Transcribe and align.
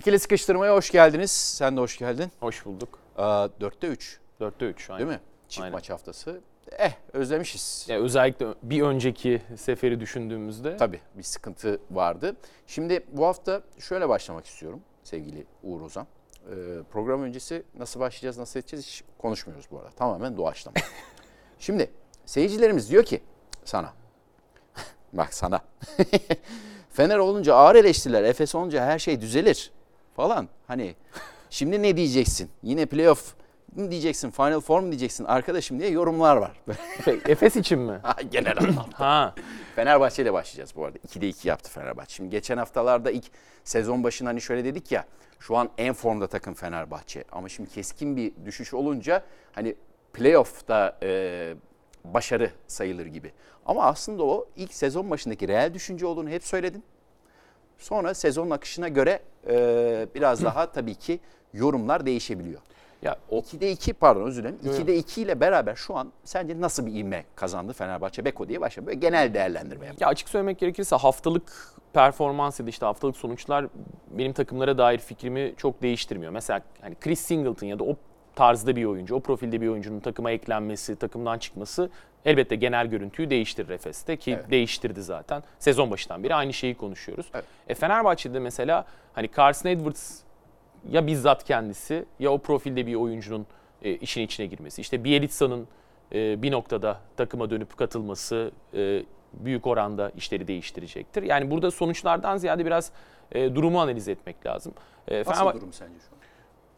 İkili 0.00 0.18
sıkıştırmaya 0.18 0.74
hoş 0.74 0.90
geldiniz. 0.90 1.30
Sen 1.30 1.76
de 1.76 1.80
hoş 1.80 1.98
geldin. 1.98 2.32
Hoş 2.40 2.64
bulduk. 2.64 2.98
Aa, 3.16 3.48
dörtte 3.60 3.86
3 3.86 4.20
4'te 4.40 4.66
3 4.66 4.88
değil 4.88 5.08
mi? 5.08 5.20
Çift 5.48 5.62
Aynen. 5.62 5.72
maç 5.72 5.90
haftası. 5.90 6.40
Eh 6.78 6.92
özlemişiz. 7.12 7.86
Ya 7.88 7.98
özellikle 7.98 8.46
bir 8.62 8.82
önceki 8.82 9.42
seferi 9.56 10.00
düşündüğümüzde 10.00 10.76
Tabii 10.76 11.00
bir 11.14 11.22
sıkıntı 11.22 11.80
vardı. 11.90 12.36
Şimdi 12.66 13.06
bu 13.12 13.26
hafta 13.26 13.62
şöyle 13.78 14.08
başlamak 14.08 14.46
istiyorum 14.46 14.80
sevgili 15.04 15.46
Uğur 15.62 15.80
Ozan. 15.80 16.06
Ee, 16.06 16.54
program 16.92 17.22
öncesi 17.22 17.62
nasıl 17.78 18.00
başlayacağız, 18.00 18.38
nasıl 18.38 18.60
edeceğiz 18.60 18.86
hiç 18.86 19.04
konuşmuyoruz 19.18 19.66
bu 19.70 19.78
arada. 19.78 19.90
Tamamen 19.90 20.36
doğaçlama. 20.36 20.76
Şimdi 21.58 21.90
seyircilerimiz 22.26 22.90
diyor 22.90 23.04
ki 23.04 23.22
sana, 23.64 23.92
bak 25.12 25.34
sana, 25.34 25.60
Fener 26.90 27.18
olunca 27.18 27.54
ağır 27.54 27.74
eleştiriler, 27.74 28.24
Efes 28.24 28.54
olunca 28.54 28.84
her 28.84 28.98
şey 28.98 29.20
düzelir 29.20 29.72
falan. 30.16 30.48
Hani 30.66 30.94
şimdi 31.50 31.82
ne 31.82 31.96
diyeceksin? 31.96 32.50
Yine 32.62 32.86
playoff 32.86 33.34
mu 33.76 33.90
diyeceksin, 33.90 34.30
Final 34.30 34.60
Four 34.60 34.80
mu 34.80 34.86
diyeceksin 34.86 35.24
arkadaşım 35.24 35.80
diye 35.80 35.90
yorumlar 35.90 36.36
var. 36.36 36.60
Efes 37.28 37.56
için 37.56 37.78
mi? 37.78 38.00
Genel 38.30 38.58
anlamda. 38.58 38.82
ha. 39.00 39.34
Fenerbahçe 39.76 40.22
ile 40.22 40.32
başlayacağız 40.32 40.76
bu 40.76 40.84
arada. 40.84 40.98
2'de 40.98 41.28
2 41.28 41.48
yaptı 41.48 41.70
Fenerbahçe. 41.70 42.14
Şimdi 42.14 42.30
geçen 42.30 42.58
haftalarda 42.58 43.10
ilk 43.10 43.24
sezon 43.64 44.04
başında 44.04 44.30
hani 44.30 44.40
şöyle 44.40 44.64
dedik 44.64 44.92
ya 44.92 45.04
şu 45.38 45.56
an 45.56 45.70
en 45.78 45.92
formda 45.92 46.26
takım 46.26 46.54
Fenerbahçe. 46.54 47.24
Ama 47.32 47.48
şimdi 47.48 47.70
keskin 47.70 48.16
bir 48.16 48.32
düşüş 48.44 48.74
olunca 48.74 49.22
hani 49.52 49.74
playoff'ta 50.12 50.98
e, 51.02 51.54
başarı 52.04 52.50
sayılır 52.66 53.06
gibi. 53.06 53.32
Ama 53.66 53.84
aslında 53.84 54.24
o 54.24 54.48
ilk 54.56 54.74
sezon 54.74 55.10
başındaki 55.10 55.48
reel 55.48 55.74
düşünce 55.74 56.06
olduğunu 56.06 56.28
hep 56.28 56.44
söyledin. 56.44 56.84
Sonra 57.80 58.14
sezonun 58.14 58.50
akışına 58.50 58.88
göre 58.88 59.20
e, 59.48 60.06
biraz 60.14 60.44
daha 60.44 60.72
tabii 60.72 60.94
ki 60.94 61.20
yorumlar 61.52 62.06
değişebiliyor. 62.06 62.60
Ya 63.02 63.16
o 63.30 63.38
2'de 63.38 63.70
2 63.70 63.92
pardon 63.92 64.22
özür 64.26 64.42
dilerim. 64.42 64.58
Yok, 64.64 64.74
2'de 64.74 64.96
2 64.96 65.22
ile 65.22 65.40
beraber 65.40 65.74
şu 65.74 65.96
an 65.96 66.12
sence 66.24 66.60
nasıl 66.60 66.86
bir 66.86 66.94
ivme 66.94 67.24
kazandı 67.36 67.72
Fenerbahçe 67.72 68.24
Beko 68.24 68.48
diye 68.48 68.60
başlayalım. 68.60 68.86
Böyle 68.86 68.98
genel 68.98 69.34
değerlendirme 69.34 69.86
yap. 69.86 69.96
ya 70.00 70.08
açık 70.08 70.28
söylemek 70.28 70.58
gerekirse 70.58 70.96
haftalık 70.96 71.74
performans 71.92 72.60
ya 72.60 72.66
da 72.66 72.70
işte 72.70 72.86
haftalık 72.86 73.16
sonuçlar 73.16 73.66
benim 74.10 74.32
takımlara 74.32 74.78
dair 74.78 74.98
fikrimi 74.98 75.54
çok 75.56 75.82
değiştirmiyor. 75.82 76.32
Mesela 76.32 76.60
hani 76.80 76.94
Chris 76.94 77.20
Singleton 77.20 77.66
ya 77.66 77.78
da 77.78 77.84
o 77.84 77.96
tarzda 78.40 78.76
bir 78.76 78.84
oyuncu, 78.84 79.14
o 79.14 79.20
profilde 79.20 79.60
bir 79.60 79.68
oyuncunun 79.68 80.00
takıma 80.00 80.30
eklenmesi, 80.30 80.96
takımdan 80.96 81.38
çıkması 81.38 81.90
elbette 82.24 82.56
genel 82.56 82.86
görüntüyü 82.86 83.30
değiştirir 83.30 83.68
Efes'te 83.68 84.16
ki 84.16 84.32
Evet. 84.40 84.50
değiştirdi 84.50 85.02
zaten. 85.02 85.42
Sezon 85.58 85.90
başından 85.90 86.24
beri 86.24 86.34
aynı 86.34 86.52
şeyi 86.52 86.74
konuşuyoruz. 86.74 87.26
Evet. 87.34 87.44
E 87.68 87.74
Fenerbahçe'de 87.74 88.38
mesela 88.38 88.84
hani 89.12 89.28
Carson 89.36 89.70
Edwards 89.70 90.20
ya 90.90 91.06
bizzat 91.06 91.44
kendisi 91.44 92.04
ya 92.18 92.30
o 92.32 92.38
profilde 92.38 92.86
bir 92.86 92.94
oyuncunun 92.94 93.46
e, 93.82 93.94
işin 93.94 94.20
içine 94.22 94.46
girmesi. 94.46 94.80
İşte 94.80 95.04
Bielitsa'nın 95.04 95.68
e, 96.14 96.42
bir 96.42 96.50
noktada 96.52 97.00
takıma 97.16 97.50
dönüp 97.50 97.76
katılması 97.76 98.50
e, 98.74 99.02
büyük 99.32 99.66
oranda 99.66 100.10
işleri 100.16 100.48
değiştirecektir. 100.48 101.22
Yani 101.22 101.50
burada 101.50 101.70
sonuçlardan 101.70 102.36
ziyade 102.36 102.66
biraz 102.66 102.92
e, 103.32 103.54
durumu 103.54 103.80
analiz 103.80 104.08
etmek 104.08 104.46
lazım. 104.46 104.72
E, 105.08 105.18
Nasıl 105.18 105.32
Fenerbahçe- 105.32 105.56
durum 105.56 105.72
sence 105.72 105.94
şu 106.08 106.14
an? 106.14 106.19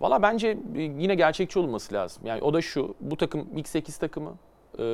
Valla 0.02 0.22
bence 0.22 0.48
e, 0.76 0.82
yine 0.82 1.14
gerçekçi 1.14 1.58
olması 1.58 1.94
lazım. 1.94 2.26
Yani 2.26 2.42
o 2.42 2.54
da 2.54 2.62
şu, 2.62 2.94
bu 3.00 3.16
takım 3.16 3.48
ilk 3.56 3.68
8 3.68 3.96
takımı 3.96 4.34
e, 4.78 4.84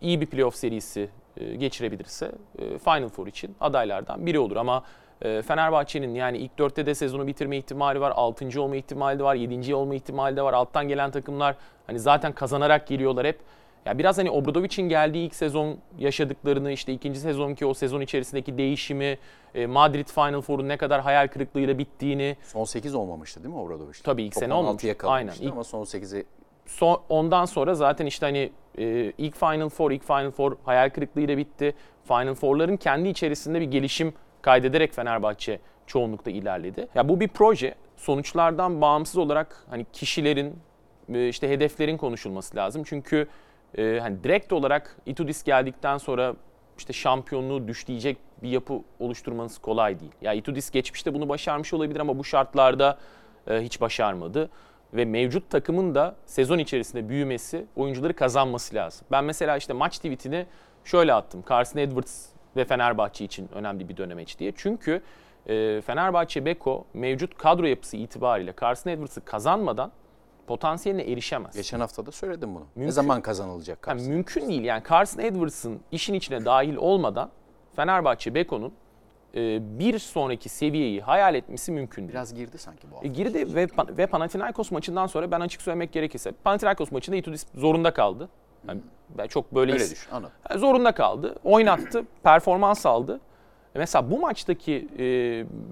iyi 0.00 0.20
bir 0.20 0.26
playoff 0.26 0.56
serisi 0.56 1.08
e, 1.36 1.54
geçirebilirse 1.54 2.32
Final 2.84 3.08
Four 3.08 3.26
için 3.26 3.56
adaylardan 3.60 4.26
biri 4.26 4.38
olur. 4.38 4.56
Ama 4.56 4.82
Fenerbahçe'nin 5.46 6.14
yani 6.14 6.38
ilk 6.38 6.52
4'te 6.58 6.86
de 6.86 6.94
sezonu 6.94 7.26
bitirme 7.26 7.56
ihtimali 7.56 8.00
var, 8.00 8.12
6. 8.16 8.62
olma 8.62 8.76
ihtimali 8.76 9.18
de 9.18 9.22
var, 9.22 9.34
7. 9.34 9.74
olma 9.74 9.94
ihtimali 9.94 10.36
de 10.36 10.42
var. 10.42 10.52
Alttan 10.52 10.88
gelen 10.88 11.10
takımlar 11.10 11.56
hani 11.86 11.98
zaten 11.98 12.32
kazanarak 12.32 12.86
geliyorlar 12.86 13.26
hep. 13.26 13.40
Ya 13.86 13.98
biraz 13.98 14.18
hani 14.18 14.30
Obradovic'in 14.30 14.88
geldiği 14.88 15.26
ilk 15.26 15.34
sezon 15.34 15.78
yaşadıklarını, 15.98 16.72
işte 16.72 16.92
ikinci 16.92 17.20
sezonki 17.20 17.66
o 17.66 17.74
sezon 17.74 18.00
içerisindeki 18.00 18.58
değişimi, 18.58 19.18
e, 19.54 19.66
Madrid 19.66 20.08
Final 20.08 20.40
Four'un 20.40 20.68
ne 20.68 20.76
kadar 20.76 21.00
hayal 21.00 21.28
kırıklığıyla 21.28 21.78
bittiğini, 21.78 22.36
Son 22.42 22.64
8 22.64 22.94
olmamıştı 22.94 23.42
değil 23.44 23.54
mi 23.54 23.60
Obradoviç'te? 23.60 24.04
Tabii 24.04 24.22
ilk 24.22 24.34
Top 24.34 24.40
sene 24.40 24.52
16'ya 24.52 24.58
olmamıştı. 24.60 24.98
kalmıştı 24.98 25.42
Aynen. 25.42 25.52
ama 25.52 25.64
son 25.64 25.82
8'e 25.84 26.24
son, 26.66 27.00
ondan 27.08 27.44
sonra 27.44 27.74
zaten 27.74 28.06
işte 28.06 28.26
hani 28.26 28.52
e, 28.78 29.12
ilk 29.18 29.36
Final 29.36 29.68
Four, 29.68 29.90
ilk 29.90 30.04
Final 30.04 30.30
Four 30.30 30.56
hayal 30.64 30.90
kırıklığıyla 30.90 31.36
bitti. 31.36 31.74
Final 32.08 32.34
Four'ların 32.34 32.76
kendi 32.76 33.08
içerisinde 33.08 33.60
bir 33.60 33.66
gelişim 33.70 34.14
kaydederek 34.42 34.92
Fenerbahçe 34.92 35.60
çoğunlukla 35.86 36.30
ilerledi. 36.30 36.88
Ya 36.94 37.08
bu 37.08 37.20
bir 37.20 37.28
proje. 37.28 37.74
Sonuçlardan 37.96 38.80
bağımsız 38.80 39.16
olarak 39.16 39.66
hani 39.70 39.86
kişilerin 39.92 40.56
e, 41.14 41.28
işte 41.28 41.50
hedeflerin 41.50 41.96
konuşulması 41.96 42.56
lazım. 42.56 42.82
Çünkü 42.86 43.28
e, 43.78 43.98
hani 44.00 44.24
direkt 44.24 44.52
olarak 44.52 44.96
Itudis 45.06 45.44
geldikten 45.44 45.98
sonra 45.98 46.34
işte 46.78 46.92
şampiyonluğu 46.92 47.68
düşleyecek 47.68 48.18
bir 48.42 48.48
yapı 48.48 48.80
oluşturmanız 49.00 49.58
kolay 49.58 50.00
değil. 50.00 50.12
Ya 50.22 50.32
Itudis 50.32 50.70
geçmişte 50.70 51.14
bunu 51.14 51.28
başarmış 51.28 51.74
olabilir 51.74 52.00
ama 52.00 52.18
bu 52.18 52.24
şartlarda 52.24 52.98
e, 53.46 53.60
hiç 53.60 53.80
başarmadı 53.80 54.50
ve 54.94 55.04
mevcut 55.04 55.50
takımın 55.50 55.94
da 55.94 56.16
sezon 56.26 56.58
içerisinde 56.58 57.08
büyümesi, 57.08 57.66
oyuncuları 57.76 58.16
kazanması 58.16 58.74
lazım. 58.74 59.06
Ben 59.10 59.24
mesela 59.24 59.56
işte 59.56 59.72
maç 59.72 59.96
tweetini 59.96 60.46
şöyle 60.84 61.12
attım. 61.14 61.44
Carson 61.50 61.78
Edwards 61.78 62.26
ve 62.56 62.64
Fenerbahçe 62.64 63.24
için 63.24 63.48
önemli 63.54 63.88
bir 63.88 63.96
dönemeç 63.96 64.38
diye. 64.38 64.52
Çünkü 64.56 65.02
e, 65.46 65.80
Fenerbahçe 65.80 66.44
Beko 66.44 66.86
mevcut 66.94 67.38
kadro 67.38 67.66
yapısı 67.66 67.96
itibariyle 67.96 68.54
Carson 68.60 68.90
Edwards'ı 68.90 69.24
kazanmadan 69.24 69.92
potansiyeline 70.46 71.02
erişemez. 71.12 71.56
geçen 71.56 71.80
hafta 71.80 72.06
da 72.06 72.10
söyledim 72.12 72.54
bunu. 72.54 72.64
Ne 72.64 72.66
Mümkün- 72.76 72.90
zaman 72.92 73.20
kazanılacak 73.22 73.78
Yani 73.88 73.98
karşı? 73.98 74.10
mümkün 74.10 74.48
değil. 74.48 74.64
Yani 74.64 74.82
Carson 74.90 75.20
Edwards'ın 75.22 75.80
işin 75.92 76.14
içine 76.14 76.44
dahil 76.44 76.76
olmadan 76.76 77.30
Fenerbahçe 77.76 78.34
Beko'nun 78.34 78.72
e, 79.34 79.78
bir 79.78 79.98
sonraki 79.98 80.48
seviyeyi 80.48 81.00
hayal 81.00 81.34
etmesi 81.34 81.72
mümkün 81.72 82.02
değil. 82.02 82.12
Biraz 82.12 82.34
girdi 82.34 82.58
sanki 82.58 82.90
bu 82.90 82.94
hafta. 82.94 83.06
E, 83.08 83.10
girdi 83.10 83.54
ve, 83.54 83.68
ve 83.96 84.06
Panathinaikos 84.06 84.70
maçından 84.70 85.06
sonra 85.06 85.30
ben 85.30 85.40
açık 85.40 85.62
söylemek 85.62 85.92
gerekirse 85.92 86.32
Panathinaikos 86.32 86.92
maçında 86.92 87.16
Itudis 87.16 87.46
zorunda 87.54 87.94
kaldı. 87.94 88.28
Yani 88.68 88.80
ben 89.18 89.26
çok 89.26 89.54
böyle 89.54 89.72
Öyle 89.72 89.90
düşün 89.90 90.10
anladım. 90.12 90.32
yani 90.50 90.60
zorunda 90.60 90.92
kaldı. 90.92 91.34
Oynattı, 91.44 92.04
performans 92.22 92.86
aldı. 92.86 93.20
E 93.74 93.78
Mesela 93.78 94.10
bu 94.10 94.20
maçtaki 94.20 94.88
e, 94.98 95.04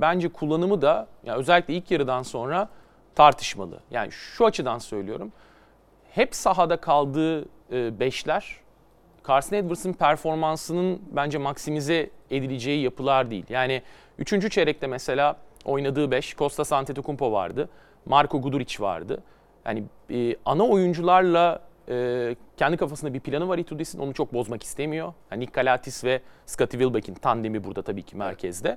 bence 0.00 0.28
kullanımı 0.28 0.82
da 0.82 1.06
yani 1.24 1.38
özellikle 1.38 1.74
ilk 1.74 1.90
yarıdan 1.90 2.22
sonra 2.22 2.68
tartışmalı. 3.14 3.80
Yani 3.90 4.12
şu 4.12 4.46
açıdan 4.46 4.78
söylüyorum. 4.78 5.32
Hep 6.10 6.34
sahada 6.34 6.76
kaldığı 6.76 7.42
e, 7.72 8.00
beşler 8.00 8.62
Carson 9.28 9.56
Edwards'ın 9.56 9.92
performansının 9.92 11.02
bence 11.10 11.38
maksimize 11.38 12.10
edileceği 12.30 12.82
yapılar 12.82 13.30
değil. 13.30 13.44
Yani 13.48 13.82
3. 14.18 14.52
çeyrekte 14.52 14.86
mesela 14.86 15.36
oynadığı 15.64 16.10
5 16.10 16.34
Kostas 16.34 16.72
Antetokounmpo 16.72 17.32
vardı. 17.32 17.68
Marko 18.06 18.42
Guduric 18.42 18.82
vardı. 18.82 19.22
Yani 19.66 19.84
e, 20.10 20.36
ana 20.44 20.64
oyuncularla 20.64 21.60
e, 21.88 22.36
kendi 22.56 22.76
kafasında 22.76 23.14
bir 23.14 23.20
planı 23.20 23.48
var 23.48 23.58
Itudis'in. 23.58 23.98
Onu 23.98 24.14
çok 24.14 24.34
bozmak 24.34 24.62
istemiyor. 24.62 25.12
Yani 25.30 25.40
Nick 25.40 25.52
Kalatis 25.52 26.04
ve 26.04 26.20
Scottie 26.46 26.80
Wilbeck'in 26.80 27.14
tandemi 27.14 27.64
burada 27.64 27.82
tabii 27.82 28.02
ki 28.02 28.16
merkezde. 28.16 28.76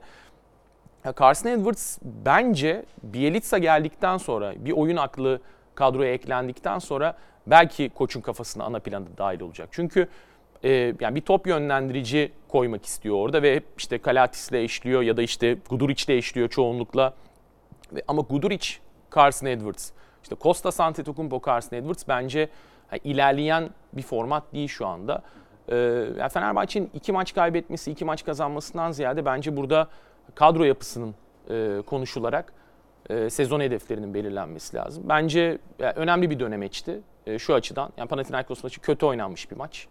Carson 1.19 1.49
Edwards 1.49 1.97
bence 2.01 2.85
Bielitsa 3.03 3.57
geldikten 3.57 4.17
sonra 4.17 4.53
bir 4.57 4.71
oyun 4.71 4.97
aklı 4.97 5.41
kadroya 5.75 6.13
eklendikten 6.13 6.79
sonra 6.79 7.17
belki 7.47 7.89
koçun 7.89 8.21
kafasına 8.21 8.63
ana 8.63 8.79
planda 8.79 9.09
dahil 9.17 9.41
olacak. 9.41 9.69
Çünkü 9.71 10.07
e, 10.63 10.69
yani 10.99 11.15
bir 11.15 11.21
top 11.21 11.47
yönlendirici 11.47 12.31
koymak 12.47 12.85
istiyor 12.85 13.15
orada 13.15 13.41
ve 13.41 13.61
işte 13.77 13.97
Kalatis'le 13.97 14.53
eşliyor 14.53 15.01
ya 15.01 15.17
da 15.17 15.21
işte 15.21 15.57
Guduric'le 15.69 16.09
eşliyor 16.09 16.49
çoğunlukla. 16.49 17.13
Ve, 17.93 18.03
ama 18.07 18.21
Guduric, 18.21 18.69
Carson 19.15 19.47
Edwards, 19.47 19.91
işte 20.23 20.35
Kostas 20.35 20.79
Antetokounmpo, 20.79 21.41
Carson 21.45 21.77
Edwards 21.77 22.03
bence 22.07 22.49
hani 22.87 22.99
ilerleyen 23.03 23.69
bir 23.93 24.01
format 24.01 24.53
değil 24.53 24.67
şu 24.67 24.87
anda. 24.87 25.21
Ee, 25.69 25.75
yani 26.19 26.29
Fenerbahçe'nin 26.29 26.89
iki 26.93 27.11
maç 27.11 27.33
kaybetmesi, 27.33 27.91
iki 27.91 28.05
maç 28.05 28.25
kazanmasından 28.25 28.91
ziyade 28.91 29.25
bence 29.25 29.57
burada 29.57 29.87
kadro 30.35 30.63
yapısının 30.63 31.15
e, 31.49 31.81
konuşularak 31.85 32.53
e, 33.09 33.29
sezon 33.29 33.59
hedeflerinin 33.59 34.13
belirlenmesi 34.13 34.77
lazım. 34.77 35.03
Bence 35.09 35.57
yani 35.79 35.93
önemli 35.95 36.29
bir 36.29 36.39
dönemeçti 36.39 37.01
e, 37.25 37.39
şu 37.39 37.53
açıdan. 37.53 37.89
Yani 37.97 38.07
Panathinaikos 38.07 38.63
maçı 38.63 38.81
kötü 38.81 39.05
oynanmış 39.05 39.51
bir 39.51 39.55
maç. 39.55 39.87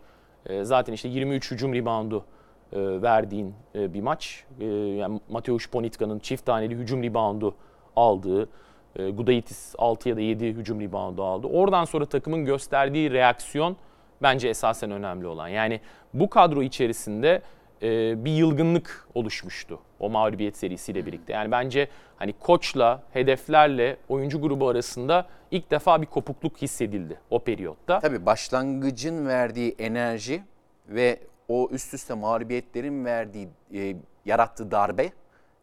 E, 0.47 0.65
zaten 0.65 0.93
işte 0.93 1.09
23 1.09 1.51
hücum 1.51 1.75
reboundu 1.75 2.25
e, 2.73 3.03
verdiğin 3.03 3.55
e, 3.75 3.95
bir 3.95 4.01
maç. 4.01 4.45
E, 4.61 4.65
yani 4.65 5.21
Mateusz 5.29 5.67
Ponitka'nın 5.67 6.19
çift 6.19 6.47
taneli 6.47 6.75
hücum 6.75 7.03
reboundu 7.03 7.55
aldığı, 7.97 8.49
e, 8.97 9.11
Gudaitis 9.11 9.75
6 9.79 10.09
ya 10.09 10.17
da 10.17 10.21
7 10.21 10.47
hücum 10.49 10.81
reboundu 10.81 11.25
aldı. 11.25 11.47
Oradan 11.47 11.85
sonra 11.85 12.07
takımın 12.07 12.45
gösterdiği 12.45 13.11
reaksiyon 13.11 13.77
bence 14.23 14.49
esasen 14.49 14.91
önemli 14.91 15.27
olan. 15.27 15.49
Yani 15.49 15.81
bu 16.15 16.31
kadro 16.31 16.63
içerisinde 16.63 17.43
e, 17.83 18.25
bir 18.25 18.33
yılgınlık 18.33 19.09
oluşmuştu 19.15 19.79
o 20.05 20.11
mağlubiyet 20.11 20.57
serisiyle 20.57 21.07
birlikte. 21.07 21.33
Yani 21.33 21.51
bence 21.51 21.89
hani 22.17 22.33
koçla, 22.33 23.03
hedeflerle 23.13 23.97
oyuncu 24.09 24.41
grubu 24.41 24.69
arasında 24.69 25.27
ilk 25.51 25.71
defa 25.71 26.03
bir 26.03 26.07
kopukluk 26.07 26.63
hissedildi 26.63 27.21
o 27.31 27.39
periyotta. 27.39 27.99
Tabii 27.99 28.27
başlangıcın 28.27 29.27
verdiği 29.27 29.75
enerji 29.79 30.43
ve 30.89 31.21
o 31.49 31.69
üst 31.71 31.95
üste 31.95 32.15
mağlubiyetlerin 32.15 33.05
verdiği, 33.05 33.49
e, 33.75 33.97
yarattığı 34.25 34.71
darbe 34.71 35.13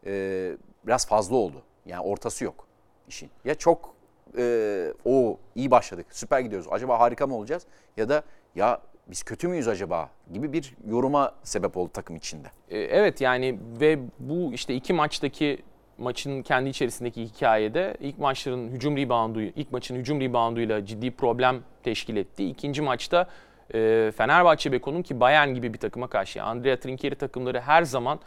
e, 0.06 0.52
biraz 0.86 1.06
fazla 1.06 1.36
oldu. 1.36 1.62
Yani 1.86 2.00
ortası 2.00 2.44
yok 2.44 2.66
işin. 3.08 3.30
Ya 3.44 3.54
çok 3.54 3.94
e, 4.38 4.94
o 5.04 5.38
iyi 5.54 5.70
başladık, 5.70 6.06
süper 6.10 6.40
gidiyoruz. 6.40 6.68
Acaba 6.70 7.00
harika 7.00 7.26
mı 7.26 7.36
olacağız? 7.36 7.66
Ya 7.96 8.08
da 8.08 8.22
ya 8.54 8.80
biz 9.10 9.22
kötü 9.22 9.48
müyüz 9.48 9.68
acaba 9.68 10.10
gibi 10.32 10.52
bir 10.52 10.74
yoruma 10.88 11.32
sebep 11.42 11.76
oldu 11.76 11.90
takım 11.94 12.16
içinde. 12.16 12.48
E, 12.70 12.78
Evet 12.78 13.20
yani 13.20 13.58
ve 13.80 13.98
bu 14.18 14.52
işte 14.52 14.74
iki 14.74 14.92
maçtaki 14.92 15.62
maçın 15.98 16.42
kendi 16.42 16.68
içerisindeki 16.68 17.22
hikayede 17.24 17.96
ilk 18.00 18.18
maçların 18.18 18.68
hücum 18.68 18.96
reboundu, 18.96 19.40
ilk 19.40 19.72
maçın 19.72 19.96
hücum 19.96 20.20
rebounduyla 20.20 20.86
ciddi 20.86 21.10
problem 21.10 21.56
teşkil 21.82 22.16
etti. 22.16 22.48
İkinci 22.48 22.82
maçta 22.82 23.26
e, 23.74 24.12
Fenerbahçe 24.16 24.72
Beko'nun 24.72 25.02
ki 25.02 25.20
Bayern 25.20 25.48
gibi 25.54 25.74
bir 25.74 25.78
takıma 25.78 26.06
karşı 26.06 26.42
Andrea 26.42 26.76
Trinchieri 26.80 27.14
takımları 27.14 27.60
her 27.60 27.82
zaman 27.82 28.20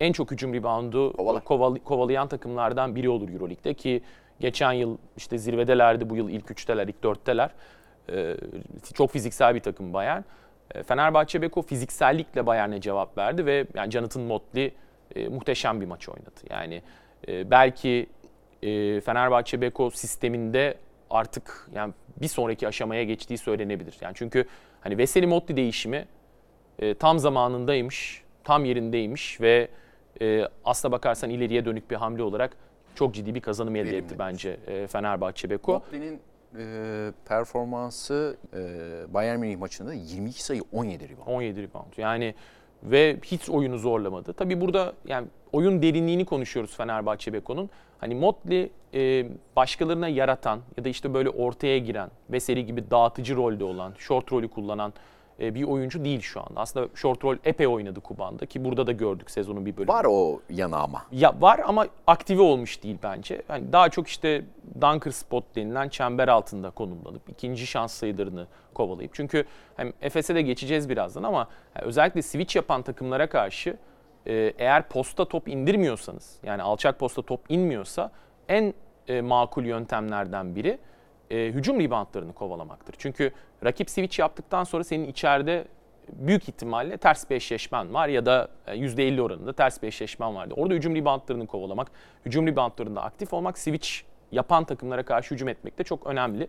en 0.00 0.12
çok 0.12 0.30
hücum 0.30 0.54
reboundu 0.54 1.10
koval- 1.10 1.78
kovalayan 1.78 2.28
takımlardan 2.28 2.96
biri 2.96 3.08
olur 3.08 3.28
Euroleague'de 3.28 3.74
ki 3.74 4.02
geçen 4.40 4.72
yıl 4.72 4.98
işte 5.16 5.38
zirvedelerdi 5.38 6.10
bu 6.10 6.16
yıl 6.16 6.28
ilk 6.28 6.50
üçteler, 6.50 6.88
ilk 6.88 7.02
dörtteler. 7.02 7.50
E, 8.12 8.36
çok 8.94 9.10
fiziksel 9.10 9.54
bir 9.54 9.60
takım 9.60 9.92
Bayern. 9.92 10.22
E, 10.74 10.82
Fenerbahçe 10.82 11.42
Beko 11.42 11.62
fiziksellikle 11.62 12.46
Bayern'e 12.46 12.80
cevap 12.80 13.18
verdi 13.18 13.46
ve 13.46 13.66
yani 13.74 13.90
Jonathan 13.90 14.22
Motley 14.22 14.74
e, 15.16 15.28
muhteşem 15.28 15.80
bir 15.80 15.86
maç 15.86 16.08
oynadı. 16.08 16.40
Yani 16.50 16.82
e, 17.28 17.50
belki 17.50 18.06
e, 18.62 19.00
Fenerbahçe 19.00 19.60
Beko 19.60 19.90
sisteminde 19.90 20.74
artık 21.10 21.68
yani 21.74 21.94
bir 22.20 22.28
sonraki 22.28 22.68
aşamaya 22.68 23.04
geçtiği 23.04 23.38
söylenebilir. 23.38 23.96
Yani 24.00 24.12
çünkü 24.14 24.44
hani 24.80 24.98
Veseli 24.98 25.26
Motley 25.26 25.56
değişimi 25.56 26.06
e, 26.78 26.94
tam 26.94 27.18
zamanındaymış, 27.18 28.22
tam 28.44 28.64
yerindeymiş 28.64 29.40
ve 29.40 29.68
e, 30.20 30.48
aslına 30.64 30.92
bakarsan 30.92 31.30
ileriye 31.30 31.64
dönük 31.64 31.90
bir 31.90 31.96
hamle 31.96 32.22
olarak 32.22 32.56
çok 32.94 33.14
ciddi 33.14 33.34
bir 33.34 33.40
kazanım 33.40 33.76
elde 33.76 33.84
Verimli. 33.84 34.04
etti 34.04 34.14
bence 34.18 34.56
e, 34.66 34.86
Fenerbahçe 34.86 35.50
Beko. 35.50 35.72
Motley'nin 35.72 36.20
e, 36.58 37.12
performansı 37.24 38.36
e, 38.54 38.58
Bayern 39.14 39.40
Münih 39.40 39.58
maçında 39.58 39.94
22 39.94 40.44
sayı 40.44 40.62
17 40.72 41.08
rebound. 41.08 41.28
17 41.28 41.62
rebound. 41.62 41.92
Yani 41.96 42.34
ve 42.82 43.16
hiç 43.24 43.50
oyunu 43.50 43.78
zorlamadı. 43.78 44.32
Tabii 44.32 44.60
burada 44.60 44.92
yani 45.06 45.26
oyun 45.52 45.82
derinliğini 45.82 46.24
konuşuyoruz 46.24 46.76
Fenerbahçe 46.76 47.32
Beko'nun. 47.32 47.70
Hani 47.98 48.14
Motley 48.14 48.70
e, 48.94 49.26
başkalarına 49.56 50.08
yaratan 50.08 50.60
ya 50.76 50.84
da 50.84 50.88
işte 50.88 51.14
böyle 51.14 51.28
ortaya 51.28 51.78
giren, 51.78 52.10
Veseli 52.30 52.66
gibi 52.66 52.90
dağıtıcı 52.90 53.36
rolde 53.36 53.64
olan, 53.64 53.94
short 53.98 54.32
rolü 54.32 54.48
kullanan 54.48 54.92
bir 55.38 55.62
oyuncu 55.62 56.04
değil 56.04 56.20
şu 56.20 56.40
anda. 56.40 56.60
Aslında 56.60 56.88
short 56.94 57.24
rol 57.24 57.36
epey 57.44 57.66
oynadı 57.66 58.00
Kuban'da 58.00 58.46
ki 58.46 58.64
burada 58.64 58.86
da 58.86 58.92
gördük 58.92 59.30
sezonun 59.30 59.66
bir 59.66 59.76
bölümü. 59.76 59.88
Var 59.88 60.06
o 60.08 60.40
yana 60.50 60.76
ama. 60.76 61.04
Ya 61.12 61.34
var 61.40 61.60
ama 61.66 61.86
aktive 62.06 62.42
olmuş 62.42 62.82
değil 62.82 62.98
bence. 63.02 63.42
Hani 63.48 63.72
daha 63.72 63.88
çok 63.88 64.08
işte 64.08 64.44
dunker 64.80 65.10
spot 65.10 65.44
denilen 65.56 65.88
çember 65.88 66.28
altında 66.28 66.70
konumlanıp 66.70 67.22
ikinci 67.28 67.66
şans 67.66 67.92
sayılarını 67.92 68.46
kovalayıp. 68.74 69.14
Çünkü 69.14 69.44
hem 69.76 69.92
Efes'e 70.02 70.34
de 70.34 70.42
geçeceğiz 70.42 70.88
birazdan 70.88 71.22
ama 71.22 71.48
yani 71.76 71.86
özellikle 71.86 72.22
switch 72.22 72.56
yapan 72.56 72.82
takımlara 72.82 73.28
karşı 73.28 73.76
e, 74.26 74.52
eğer 74.58 74.88
posta 74.88 75.24
top 75.24 75.48
indirmiyorsanız 75.48 76.38
yani 76.42 76.62
alçak 76.62 76.98
posta 76.98 77.22
top 77.22 77.40
inmiyorsa 77.48 78.10
en 78.48 78.74
e, 79.08 79.20
makul 79.20 79.64
yöntemlerden 79.64 80.56
biri 80.56 80.78
e, 81.30 81.46
hücum 81.46 81.80
reboundlarını 81.80 82.32
kovalamaktır. 82.32 82.94
Çünkü 82.98 83.32
rakip 83.64 83.90
switch 83.90 84.18
yaptıktan 84.18 84.64
sonra 84.64 84.84
senin 84.84 85.08
içeride 85.08 85.64
büyük 86.12 86.48
ihtimalle 86.48 86.96
ters 86.96 87.30
bir 87.30 87.36
eşleşmen 87.36 87.94
var 87.94 88.08
ya 88.08 88.26
da 88.26 88.48
e, 88.66 88.72
%50 88.72 89.20
oranında 89.20 89.52
ters 89.52 89.82
bir 89.82 89.86
eşleşmen 89.86 90.34
vardı. 90.34 90.54
Orada 90.56 90.74
hücum 90.74 90.96
reboundlarını 90.96 91.46
kovalamak, 91.46 91.90
hücum 92.26 92.46
reboundlarında 92.46 93.02
aktif 93.02 93.32
olmak, 93.32 93.58
switch 93.58 93.90
yapan 94.32 94.64
takımlara 94.64 95.02
karşı 95.02 95.34
hücum 95.34 95.48
etmek 95.48 95.78
de 95.78 95.84
çok 95.84 96.06
önemli. 96.06 96.48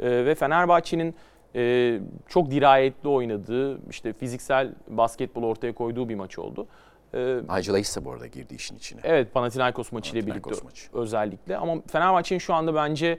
E, 0.00 0.26
ve 0.26 0.34
Fenerbahçe'nin 0.34 1.14
e, 1.54 2.00
çok 2.28 2.50
dirayetli 2.50 3.08
oynadığı, 3.08 3.90
işte 3.90 4.12
fiziksel 4.12 4.72
basketbol 4.88 5.42
ortaya 5.42 5.74
koyduğu 5.74 6.08
bir 6.08 6.14
maç 6.14 6.38
oldu. 6.38 6.66
E, 7.14 7.18
Nigel 7.18 7.70
Hayes 7.70 7.96
de 7.96 8.04
bu 8.04 8.12
arada 8.12 8.26
girdi 8.26 8.54
işin 8.54 8.76
içine. 8.76 9.00
Evet 9.04 9.34
Panathinaikos 9.34 9.92
maçıyla 9.92 10.26
birlikte 10.26 10.64
maçı. 10.64 10.86
özellikle. 10.92 11.56
Ama 11.56 11.74
Fenerbahçe'nin 11.86 12.38
şu 12.38 12.54
anda 12.54 12.74
bence 12.74 13.18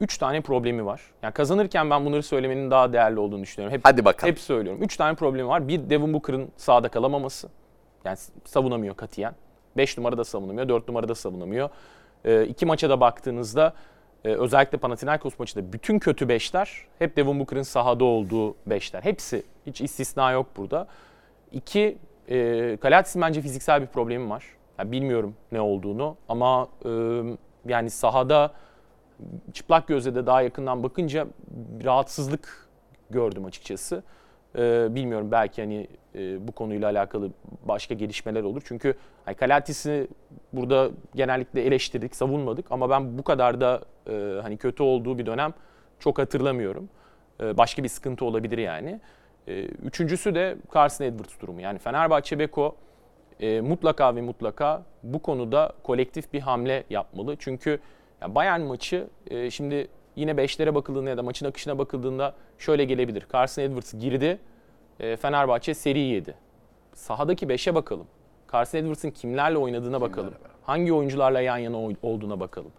3 0.00 0.18
tane 0.18 0.40
problemi 0.40 0.86
var. 0.86 1.00
Yani 1.22 1.34
kazanırken 1.34 1.90
ben 1.90 2.04
bunları 2.04 2.22
söylemenin 2.22 2.70
daha 2.70 2.92
değerli 2.92 3.18
olduğunu 3.18 3.42
düşünüyorum. 3.42 3.78
Hep, 3.78 3.84
Hadi 3.84 4.04
bakalım. 4.04 4.32
Hep 4.32 4.40
söylüyorum. 4.40 4.82
3 4.82 4.96
tane 4.96 5.14
problemi 5.14 5.48
var. 5.48 5.68
Bir 5.68 5.90
Devin 5.90 6.14
Booker'ın 6.14 6.48
sahada 6.56 6.88
kalamaması. 6.88 7.48
Yani 8.04 8.16
savunamıyor 8.44 8.96
katiyen. 8.96 9.34
5 9.76 9.98
numarada 9.98 10.24
savunamıyor, 10.24 10.68
4 10.68 10.88
numarada 10.88 11.14
savunamıyor. 11.14 11.68
E, 12.24 12.44
iki 12.44 12.66
maça 12.66 12.90
da 12.90 13.00
baktığınızda 13.00 13.72
e, 14.24 14.28
özellikle 14.28 14.78
Panathinaikos 14.78 15.38
maçında 15.38 15.72
bütün 15.72 15.98
kötü 15.98 16.28
beşler 16.28 16.86
hep 16.98 17.16
Devin 17.16 17.40
Booker'ın 17.40 17.62
sahada 17.62 18.04
olduğu 18.04 18.56
beşler. 18.66 19.02
Hepsi. 19.02 19.42
Hiç 19.66 19.80
istisna 19.80 20.32
yok 20.32 20.46
burada. 20.56 20.86
İki, 21.52 21.98
e, 22.28 22.76
Kalatis'in 22.76 23.22
bence 23.22 23.40
fiziksel 23.42 23.82
bir 23.82 23.86
problemi 23.86 24.30
var. 24.30 24.44
Yani 24.78 24.92
bilmiyorum 24.92 25.34
ne 25.52 25.60
olduğunu 25.60 26.16
ama 26.28 26.68
e, 26.84 26.90
yani 27.66 27.90
sahada 27.90 28.52
çıplak 29.52 29.88
gözle 29.88 30.14
de 30.14 30.26
daha 30.26 30.42
yakından 30.42 30.82
bakınca 30.82 31.26
rahatsızlık 31.84 32.68
gördüm 33.10 33.44
açıkçası. 33.44 34.02
E, 34.58 34.94
bilmiyorum 34.94 35.28
belki 35.30 35.62
hani 35.62 35.88
e, 36.14 36.48
bu 36.48 36.52
konuyla 36.52 36.90
alakalı 36.90 37.30
başka 37.68 37.94
gelişmeler 37.94 38.42
olur. 38.42 38.62
Çünkü 38.64 38.94
hani 39.24 39.36
Kalatis'i 39.36 40.08
burada 40.52 40.90
genellikle 41.14 41.62
eleştirdik, 41.62 42.16
savunmadık 42.16 42.72
ama 42.72 42.90
ben 42.90 43.18
bu 43.18 43.22
kadar 43.22 43.60
da 43.60 43.82
e, 44.10 44.38
hani 44.42 44.56
kötü 44.56 44.82
olduğu 44.82 45.18
bir 45.18 45.26
dönem 45.26 45.54
çok 45.98 46.18
hatırlamıyorum. 46.18 46.88
E, 47.40 47.56
başka 47.56 47.82
bir 47.82 47.88
sıkıntı 47.88 48.24
olabilir 48.24 48.58
yani. 48.58 49.00
E, 49.48 49.62
üçüncüsü 49.64 50.34
de 50.34 50.56
Carson 50.74 51.04
Edwards 51.04 51.40
durumu. 51.40 51.60
Yani 51.60 51.78
Fenerbahçe 51.78 52.38
Beko 52.38 52.76
e, 53.40 53.60
mutlaka 53.60 54.16
ve 54.16 54.20
mutlaka 54.20 54.82
bu 55.02 55.18
konuda 55.22 55.72
kolektif 55.82 56.32
bir 56.32 56.40
hamle 56.40 56.84
yapmalı. 56.90 57.36
Çünkü 57.38 57.80
yani 58.22 58.34
Bayern 58.34 58.60
maçı 58.60 59.08
e, 59.30 59.50
şimdi 59.50 59.88
yine 60.16 60.36
beşlere 60.36 60.74
bakıldığında 60.74 61.10
ya 61.10 61.16
da 61.16 61.22
maçın 61.22 61.46
akışına 61.46 61.78
bakıldığında 61.78 62.34
şöyle 62.58 62.84
gelebilir. 62.84 63.26
Carson 63.32 63.62
Edwards 63.62 63.94
girdi, 63.94 64.38
e, 65.00 65.16
Fenerbahçe 65.16 65.74
seri 65.74 65.98
yedi. 65.98 66.34
Sahadaki 66.94 67.48
beşe 67.48 67.74
bakalım. 67.74 68.06
Carson 68.52 68.78
Edwards'ın 68.78 69.10
kimlerle 69.10 69.58
oynadığına 69.58 70.00
bakalım. 70.00 70.34
Hangi 70.62 70.92
oyuncularla 70.92 71.40
yan 71.40 71.58
yana 71.58 71.76
olduğuna 72.02 72.40
bakalım. 72.40 72.72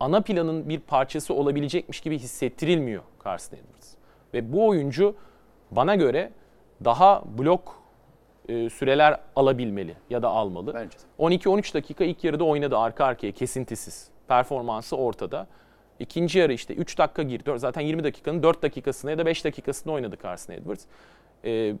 Ana 0.00 0.20
planın 0.20 0.68
bir 0.68 0.80
parçası 0.80 1.34
olabilecekmiş 1.34 2.00
gibi 2.00 2.18
hissettirilmiyor 2.18 3.02
Carson 3.24 3.56
Edwards. 3.56 3.94
Ve 4.34 4.52
bu 4.52 4.68
oyuncu 4.68 5.14
bana 5.70 5.94
göre 5.94 6.32
daha 6.84 7.22
blok 7.38 7.82
e, 8.48 8.70
süreler 8.70 9.20
alabilmeli 9.36 9.94
ya 10.10 10.22
da 10.22 10.28
almalı. 10.28 10.74
Bence 10.74 10.98
de. 10.98 11.02
12-13 11.18 11.74
dakika 11.74 12.04
ilk 12.04 12.24
yarıda 12.24 12.44
oynadı 12.44 12.78
arka 12.78 13.04
arkaya 13.04 13.32
kesintisiz. 13.32 14.13
Performansı 14.28 14.96
ortada. 14.96 15.46
İkinci 15.98 16.38
yarı 16.38 16.52
işte 16.52 16.74
3 16.74 16.98
dakika 16.98 17.22
girdi. 17.22 17.52
Zaten 17.56 17.80
20 17.80 18.04
dakikanın 18.04 18.42
4 18.42 18.62
dakikasını 18.62 19.10
ya 19.10 19.18
da 19.18 19.26
5 19.26 19.44
dakikasını 19.44 19.92
oynadı 19.92 20.16
Carson 20.22 20.54
Edwards. 20.54 20.84
Ee, 21.44 21.74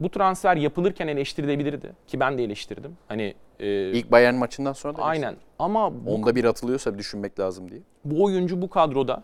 bu 0.00 0.08
transfer 0.10 0.56
yapılırken 0.56 1.08
eleştirilebilirdi 1.08 1.92
ki 2.06 2.20
ben 2.20 2.38
de 2.38 2.44
eleştirdim. 2.44 2.96
Hani 3.08 3.34
e, 3.60 3.90
İlk 3.90 4.12
Bayern 4.12 4.34
maçından 4.34 4.72
sonra 4.72 4.96
da 4.96 5.02
aynen 5.02 5.36
ama 5.58 6.06
bu, 6.06 6.14
Onda 6.14 6.34
bir 6.36 6.44
atılıyorsa 6.44 6.98
düşünmek 6.98 7.40
lazım 7.40 7.70
diye. 7.70 7.80
bu 8.04 8.24
oyuncu 8.24 8.62
bu 8.62 8.70
kadroda 8.70 9.22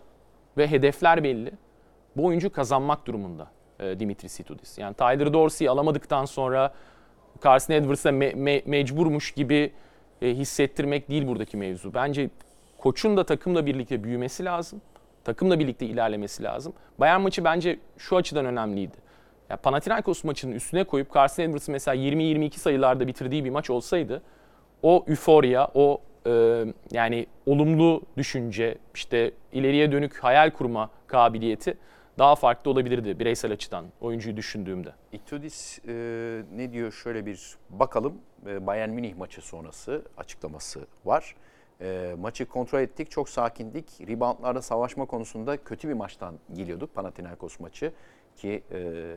ve 0.57 0.67
hedefler 0.67 1.23
belli. 1.23 1.51
Bu 2.17 2.25
oyuncu 2.25 2.51
kazanmak 2.51 3.05
durumunda 3.07 3.47
e, 3.79 3.99
Dimitri 3.99 4.29
Situdis. 4.29 4.77
Yani 4.77 4.93
Tyler 4.93 5.33
Dorsey'i 5.33 5.69
alamadıktan 5.69 6.25
sonra 6.25 6.73
Carson 7.43 7.73
Edwards'a 7.73 8.09
me- 8.09 8.33
me- 8.33 8.61
mecburmuş 8.69 9.31
gibi 9.31 9.71
hissettirmek 10.21 11.09
değil 11.09 11.27
buradaki 11.27 11.57
mevzu. 11.57 11.93
Bence 11.93 12.29
koçun 12.77 13.17
da 13.17 13.25
takımla 13.25 13.65
birlikte 13.65 14.03
büyümesi 14.03 14.45
lazım. 14.45 14.81
Takımla 15.23 15.59
birlikte 15.59 15.85
ilerlemesi 15.85 16.43
lazım. 16.43 16.73
Bayern 16.99 17.21
maçı 17.21 17.43
bence 17.43 17.79
şu 17.97 18.17
açıdan 18.17 18.45
önemliydi. 18.45 18.97
Ya 19.49 19.57
Panathinaikos 19.57 20.23
maçının 20.23 20.51
üstüne 20.51 20.83
koyup 20.83 21.13
Carson 21.13 21.43
Edwards 21.43 21.67
mesela 21.67 21.95
20-22 21.95 22.57
sayılarda 22.57 23.07
bitirdiği 23.07 23.45
bir 23.45 23.49
maç 23.49 23.69
olsaydı 23.69 24.21
o 24.83 25.05
üforya, 25.07 25.67
o 25.73 26.01
e, 26.27 26.65
yani 26.91 27.25
olumlu 27.45 28.01
düşünce, 28.17 28.77
işte 28.95 29.31
ileriye 29.53 29.91
dönük 29.91 30.23
hayal 30.23 30.51
kurma 30.51 30.89
kabiliyeti 31.07 31.77
daha 32.19 32.35
farklı 32.35 32.71
olabilirdi 32.71 33.19
bireysel 33.19 33.51
açıdan 33.51 33.85
oyuncuyu 34.01 34.37
düşündüğümde. 34.37 34.93
Itudis 35.11 35.79
e, 35.87 35.93
ne 36.55 36.71
diyor 36.71 36.91
şöyle 36.91 37.25
bir 37.25 37.57
bakalım. 37.69 38.13
E, 38.47 38.67
Bayern 38.67 38.89
Münih 38.89 39.15
maçı 39.15 39.41
sonrası 39.41 40.01
açıklaması 40.17 40.87
var. 41.05 41.35
E, 41.81 42.15
maçı 42.19 42.45
kontrol 42.45 42.79
ettik, 42.79 43.11
çok 43.11 43.29
sakindik. 43.29 44.01
Reboundlarda 44.07 44.61
savaşma 44.61 45.05
konusunda 45.05 45.57
kötü 45.57 45.89
bir 45.89 45.93
maçtan 45.93 46.35
geliyorduk 46.53 46.95
Panathinaikos 46.95 47.59
maçı. 47.59 47.93
Ki 48.35 48.63
e, 48.71 49.15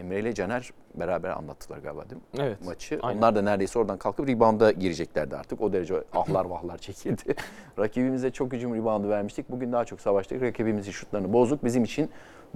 Emre 0.00 0.20
ile 0.20 0.34
Caner 0.34 0.70
beraber 0.94 1.30
anlattılar 1.30 1.78
galiba 1.78 2.10
değil 2.10 2.22
mi? 2.22 2.28
Evet, 2.38 2.64
Maçı. 2.64 2.98
aynen. 3.02 3.18
Onlar 3.18 3.34
da 3.34 3.42
neredeyse 3.42 3.78
oradan 3.78 3.98
kalkıp 3.98 4.28
rebound'a 4.28 4.70
gireceklerdi 4.70 5.36
artık. 5.36 5.60
O 5.60 5.72
derece 5.72 5.94
ahlar 6.12 6.44
vahlar 6.44 6.78
çekildi. 6.78 7.34
Rakibimize 7.78 8.30
çok 8.30 8.52
hücum 8.52 8.74
reboundu 8.74 9.08
vermiştik. 9.08 9.50
Bugün 9.50 9.72
daha 9.72 9.84
çok 9.84 10.00
savaştık. 10.00 10.42
Rakibimizin 10.42 10.92
şutlarını 10.92 11.32
bozduk. 11.32 11.64
Bizim 11.64 11.84
için 11.84 12.10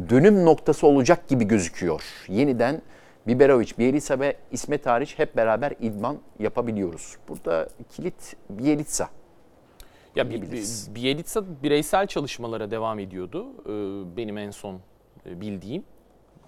dönüm 0.09 0.45
noktası 0.45 0.87
olacak 0.87 1.29
gibi 1.29 1.45
gözüküyor. 1.45 2.03
Yeniden 2.29 2.83
Biberovic, 3.27 3.69
Bielitsa 3.79 4.21
ve 4.21 4.37
İsmet 4.53 4.87
hariç 4.87 5.19
hep 5.19 5.37
beraber 5.37 5.73
idman 5.81 6.19
yapabiliyoruz. 6.39 7.17
Burada 7.29 7.69
kilit 7.91 8.37
Bielitsa. 8.51 9.09
Ya 10.17 10.31
Bielitsa 10.95 11.45
bireysel 11.63 12.07
çalışmalara 12.07 12.71
devam 12.71 12.99
ediyordu. 12.99 13.47
Ee, 13.67 14.17
benim 14.17 14.39
en 14.39 14.51
son 14.51 14.81
e, 15.27 15.41
bildiğim. 15.41 15.85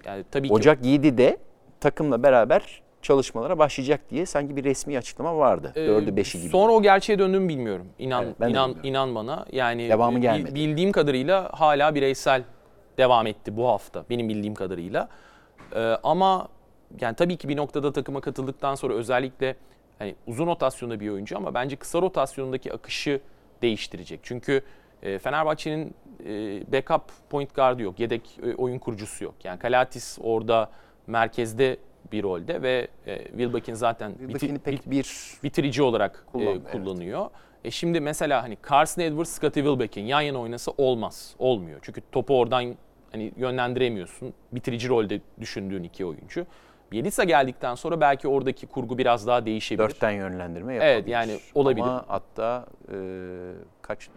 Yani 0.07 0.23
tabii 0.31 0.47
ki 0.47 0.53
Ocak 0.53 0.85
7'de 0.85 1.37
takımla 1.79 2.23
beraber 2.23 2.81
çalışmalara 3.01 3.59
başlayacak 3.59 4.01
diye 4.09 4.25
sanki 4.25 4.55
bir 4.55 4.63
resmi 4.63 4.97
açıklama 4.97 5.37
vardı. 5.37 5.71
Ee, 5.75 5.79
4'ü 5.79 6.09
5'i 6.15 6.39
gibi. 6.41 6.49
Sonra 6.49 6.71
o 6.73 6.81
gerçeğe 6.81 7.19
döndüğümü 7.19 7.49
bilmiyorum. 7.49 7.87
İnan 7.99 8.23
Evet, 8.25 8.35
ben 8.39 8.49
inan 8.49 8.69
bilmiyorum. 8.69 8.89
inan 8.89 9.15
bana. 9.15 9.45
Yani 9.51 9.89
Devamı 9.89 10.19
gelmedi. 10.19 10.55
bildiğim 10.55 10.91
kadarıyla 10.91 11.49
hala 11.53 11.95
bireysel 11.95 12.43
devam 12.97 13.27
etti 13.27 13.57
bu 13.57 13.67
hafta 13.67 14.03
benim 14.09 14.29
bildiğim 14.29 14.55
kadarıyla. 14.55 15.09
Ee, 15.75 15.79
ama 16.03 16.47
yani 17.01 17.15
tabii 17.15 17.37
ki 17.37 17.49
bir 17.49 17.57
noktada 17.57 17.93
takıma 17.93 18.21
katıldıktan 18.21 18.75
sonra 18.75 18.93
özellikle 18.93 19.55
hani 19.99 20.15
uzun 20.27 20.47
rotasyonda 20.47 20.99
bir 20.99 21.09
oyuncu 21.09 21.37
ama 21.37 21.53
bence 21.53 21.75
kısa 21.75 22.01
rotasyondaki 22.01 22.73
akışı 22.73 23.19
değiştirecek. 23.61 24.19
Çünkü 24.23 24.61
e, 25.03 25.19
Fenerbahçe'nin 25.19 25.93
e, 26.25 26.31
backup 26.71 27.03
point 27.29 27.55
guard'ı 27.55 27.81
yok. 27.81 27.99
Yedek 27.99 28.39
e, 28.43 28.55
oyun 28.55 28.79
kurucusu 28.79 29.23
yok. 29.23 29.35
Yani 29.43 29.59
Kalatis 29.59 30.17
orada 30.21 30.69
merkezde 31.07 31.77
bir 32.11 32.23
rolde 32.23 32.61
ve 32.61 32.87
e, 33.05 33.23
Wilbekin 33.27 33.73
zaten 33.73 34.11
biti- 34.11 34.59
pek 34.59 34.91
bir 34.91 35.07
bitirici 35.43 35.83
olarak 35.83 36.25
e, 36.27 36.37
Kullan- 36.37 36.61
evet. 36.61 36.71
kullanıyor. 36.71 37.29
E 37.63 37.71
şimdi 37.71 37.99
mesela 37.99 38.43
hani 38.43 38.57
Carson 38.69 39.01
Edwards, 39.01 39.29
Scottie 39.29 39.63
Wilbekin 39.63 40.01
yan 40.01 40.21
yana 40.21 40.39
oynasa 40.39 40.71
olmaz. 40.77 41.35
Olmuyor. 41.39 41.79
Çünkü 41.81 42.01
topu 42.11 42.39
oradan 42.39 42.75
hani 43.11 43.31
yönlendiremiyorsun. 43.37 44.33
Bitirici 44.51 44.89
rolde 44.89 45.21
düşündüğün 45.39 45.83
iki 45.83 46.05
oyuncu. 46.05 46.45
Bielitsa 46.91 47.23
geldikten 47.23 47.75
sonra 47.75 48.01
belki 48.01 48.27
oradaki 48.27 48.67
kurgu 48.67 48.97
biraz 48.97 49.27
daha 49.27 49.45
değişebilir. 49.45 49.87
dörtten 49.89 50.11
yönlendirme 50.11 50.73
yapabilir. 50.73 50.93
Evet, 50.93 51.07
yani 51.07 51.37
olabilir. 51.55 51.85
Ama 51.85 52.05
hatta 52.07 52.65
e, 52.91 52.95
kaç 53.81 54.09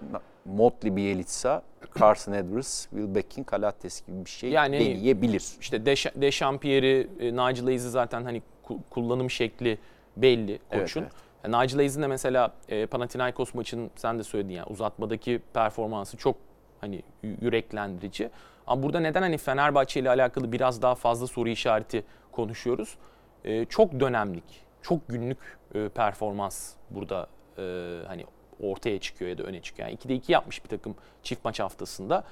Motley 0.57 0.97
Bielitsa, 0.97 1.62
Carson 2.00 2.33
Edwards, 2.33 2.83
Wilbekin, 2.90 3.45
Kalates 3.45 4.07
gibi 4.07 4.25
bir 4.25 4.30
şey 4.30 4.50
Yani- 4.50 4.80
deneyebilir. 4.80 5.45
İşte 5.61 5.87
Dechampierre'i, 6.21 7.09
e, 7.21 7.25
Nigel 7.33 7.64
Hayes'i 7.64 7.90
zaten 7.90 8.25
hani 8.25 8.42
ku- 8.64 8.78
kullanım 8.90 9.30
şekli 9.30 9.78
belli 10.16 10.59
Evet, 10.71 10.83
koçun. 10.83 11.02
evet. 11.02 11.12
Yani 11.45 11.62
Nigel 11.64 11.76
Hayes'in 11.76 12.02
de 12.02 12.07
mesela 12.07 12.52
e, 12.69 12.87
Panathinaikos 12.87 13.54
maçının 13.54 13.90
sen 13.97 14.19
de 14.19 14.23
söyledin 14.23 14.52
yani 14.54 14.66
uzatmadaki 14.71 15.40
performansı 15.54 16.16
çok 16.16 16.37
hani 16.80 17.02
yüreklendirici. 17.40 18.30
Ama 18.66 18.83
burada 18.83 19.00
neden 19.00 19.23
hani 19.23 19.38
Fenerbahçe 19.38 20.00
ile 20.00 20.09
alakalı 20.11 20.52
biraz 20.52 20.83
daha 20.83 20.95
fazla 20.95 21.26
soru 21.26 21.49
işareti 21.49 22.04
konuşuyoruz? 22.33 22.97
E, 23.45 23.64
çok 23.64 24.00
dönemlik, 24.00 24.45
çok 24.83 25.09
günlük 25.09 25.38
e, 25.75 25.88
performans 25.88 26.73
burada 26.90 27.26
e, 27.59 27.62
hani 28.07 28.25
ortaya 28.62 29.00
çıkıyor 29.00 29.31
ya 29.31 29.38
da 29.38 29.43
öne 29.43 29.61
çıkıyor. 29.61 29.88
Yani 29.88 29.99
2'de 29.99 30.14
2 30.14 30.33
yapmış 30.33 30.64
bir 30.64 30.69
takım 30.69 30.95
çift 31.23 31.45
maç 31.45 31.61
haftasında. 31.61 32.25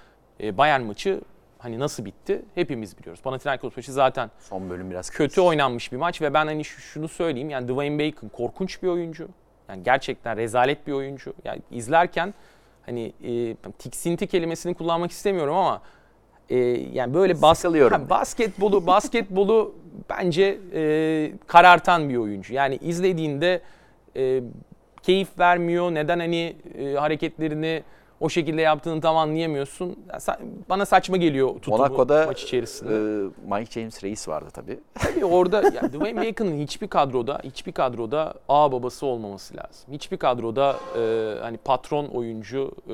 E, 0.42 0.58
Bayern 0.58 0.82
maçı 0.82 1.20
hani 1.58 1.78
nasıl 1.78 2.04
bitti 2.04 2.42
hepimiz 2.54 2.99
biliyoruz. 2.99 3.23
Panathinaikos 3.23 3.76
maçı 3.76 3.92
zaten 3.92 4.30
Son 4.38 4.70
bölüm 4.70 4.90
biraz 4.90 5.11
kötü 5.11 5.40
oynanmış 5.40 5.92
bir 5.92 5.97
maç 5.97 6.23
ve 6.23 6.35
ben 6.35 6.47
hani 6.47 6.64
şu- 6.64 6.80
şunu 6.80 7.08
söyleyeyim 7.08 7.50
yani 7.50 7.68
Dwayne 7.68 7.99
Bacon 7.99 8.28
korkunç 8.28 8.82
bir 8.82 8.88
oyuncu. 8.88 9.28
Yani 9.68 9.82
gerçekten 9.82 10.37
rezalet 10.37 10.87
bir 10.87 10.92
oyuncu. 10.92 11.35
Yani 11.44 11.62
izlerken 11.70 12.35
hani 12.87 13.12
e, 13.25 13.54
tiksinti 13.78 14.26
kelimesini 14.26 14.75
kullanmak 14.75 15.11
istemiyorum 15.11 15.54
ama 15.56 15.82
e, 16.50 16.56
yani 16.92 17.14
böyle 17.14 17.35
bas. 17.42 17.42
Ha, 17.92 18.11
basketbolu 18.11 18.87
basketbolu 18.87 19.75
bence 20.11 20.58
e, 20.75 21.32
karartan 21.47 22.08
bir 22.08 22.16
oyuncu. 22.16 22.54
Yani 22.54 22.76
izlediğinde 22.82 23.61
e, 24.16 24.42
keyif 25.02 25.28
vermiyor. 25.38 25.95
Neden 25.95 26.19
hani 26.19 26.57
e, 26.78 26.93
hareketlerini 26.95 27.83
o 28.20 28.28
şekilde 28.28 28.62
yaptığını 28.62 29.00
tam 29.00 29.16
anlayamıyorsun. 29.16 29.96
Ya 30.12 30.14
sa- 30.16 30.38
bana 30.70 30.87
saçma 30.87 31.16
geliyor 31.16 31.48
tutumu 31.48 31.76
Monaco'da 31.76 32.26
maç 32.26 32.42
içerisinde. 32.42 32.94
e, 32.94 33.54
Mike 33.58 33.70
James 33.80 34.04
reis 34.04 34.28
vardı 34.28 34.48
tabii. 34.52 34.80
Tabii 34.94 35.25
orada 35.25 35.62
yani 35.62 35.92
Dwayne 35.92 36.26
Bacon'ın 36.26 36.58
hiçbir 36.58 36.88
kadroda 36.88 37.40
hiçbir 37.44 37.72
kadroda 37.72 38.34
ağ 38.48 38.72
babası 38.72 39.06
olmaması 39.06 39.56
lazım. 39.56 39.92
Hiçbir 39.92 40.16
kadroda 40.16 40.76
e, 40.98 41.34
hani 41.42 41.56
patron 41.56 42.06
oyuncu, 42.06 42.72
e, 42.87 42.90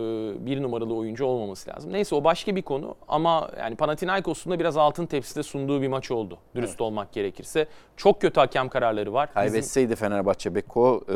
bir 0.47 0.62
numaralı 0.62 0.95
oyuncu 0.95 1.25
olmaması 1.25 1.71
lazım. 1.71 1.93
Neyse 1.93 2.14
o 2.14 2.25
başka 2.25 2.57
bir 2.57 2.62
konu 2.62 2.95
ama 3.09 3.50
yani 3.59 3.76
Panathinaikos'un 3.76 4.52
da 4.52 4.59
biraz 4.59 4.76
altın 4.76 5.07
tepside 5.07 5.43
sunduğu 5.43 5.83
bir 5.83 5.88
maç 5.88 6.11
oldu. 6.11 6.38
Dürüst 6.54 6.81
olmak 6.81 7.12
gerekirse. 7.12 7.66
Çok 7.97 8.21
kötü 8.21 8.40
hakem 8.40 8.69
kararları 8.69 9.12
var. 9.12 9.28
Bizim- 9.28 9.35
Kaybetseydi 9.35 9.97
Fenerbahçe 9.97 10.54
Beko 10.54 11.00
e, 11.09 11.14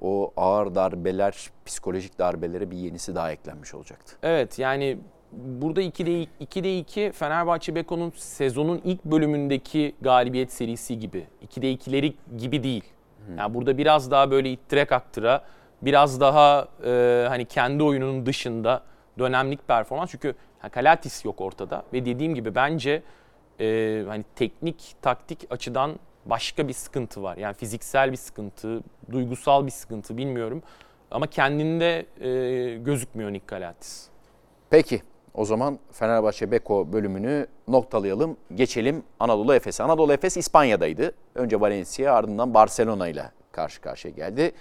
o 0.00 0.32
ağır 0.36 0.74
darbeler, 0.74 1.50
psikolojik 1.66 2.18
darbelere 2.18 2.70
bir 2.70 2.76
yenisi 2.76 3.14
daha 3.14 3.32
eklenmiş 3.40 3.74
olacaktı. 3.74 4.16
Evet 4.22 4.58
yani 4.58 4.98
burada 5.32 5.82
2'de 5.82 6.28
2'de 6.44 6.78
2 6.78 7.12
Fenerbahçe 7.12 7.74
Beko'nun 7.74 8.12
sezonun 8.16 8.80
ilk 8.84 9.04
bölümündeki 9.04 9.94
galibiyet 10.00 10.52
serisi 10.52 10.98
gibi. 10.98 11.26
2'de 11.46 11.74
2'leri 11.74 12.14
gibi 12.36 12.62
değil. 12.62 12.84
Yani 13.38 13.54
burada 13.54 13.78
biraz 13.78 14.10
daha 14.10 14.30
böyle 14.30 14.50
ittire 14.50 14.84
kaktıra 14.84 15.44
biraz 15.82 16.20
daha 16.20 16.68
e, 16.84 17.24
hani 17.28 17.44
kendi 17.44 17.82
oyununun 17.82 18.26
dışında 18.26 18.82
dönemlik 19.18 19.68
performans. 19.68 20.10
Çünkü 20.10 20.34
ha, 20.58 20.68
Kalatis 20.68 21.24
yok 21.24 21.40
ortada 21.40 21.82
ve 21.92 22.04
dediğim 22.04 22.34
gibi 22.34 22.54
bence 22.54 23.02
e, 23.60 24.04
hani 24.08 24.24
teknik 24.36 24.94
taktik 25.02 25.46
açıdan 25.50 25.98
başka 26.26 26.68
bir 26.68 26.72
sıkıntı 26.72 27.22
var. 27.22 27.36
Yani 27.36 27.54
fiziksel 27.54 28.12
bir 28.12 28.16
sıkıntı, 28.16 28.80
duygusal 29.12 29.66
bir 29.66 29.70
sıkıntı 29.70 30.16
bilmiyorum. 30.16 30.62
Ama 31.10 31.26
kendinde 31.26 32.06
e, 32.20 32.76
gözükmüyor 32.78 33.32
Nick 33.32 33.46
Kalatis. 33.46 34.06
Peki 34.70 35.02
o 35.34 35.44
zaman 35.44 35.78
Fenerbahçe 35.92 36.50
Beko 36.50 36.92
bölümünü 36.92 37.46
noktalayalım. 37.68 38.36
Geçelim 38.54 39.02
Anadolu 39.20 39.54
Efes'e. 39.54 39.82
Anadolu 39.82 40.12
Efes 40.12 40.36
İspanya'daydı. 40.36 41.12
Önce 41.34 41.60
Valencia 41.60 42.14
ardından 42.14 42.54
Barcelona 42.54 43.08
ile 43.08 43.30
karşı 43.52 43.80
karşıya 43.80 44.14
geldi. 44.14 44.52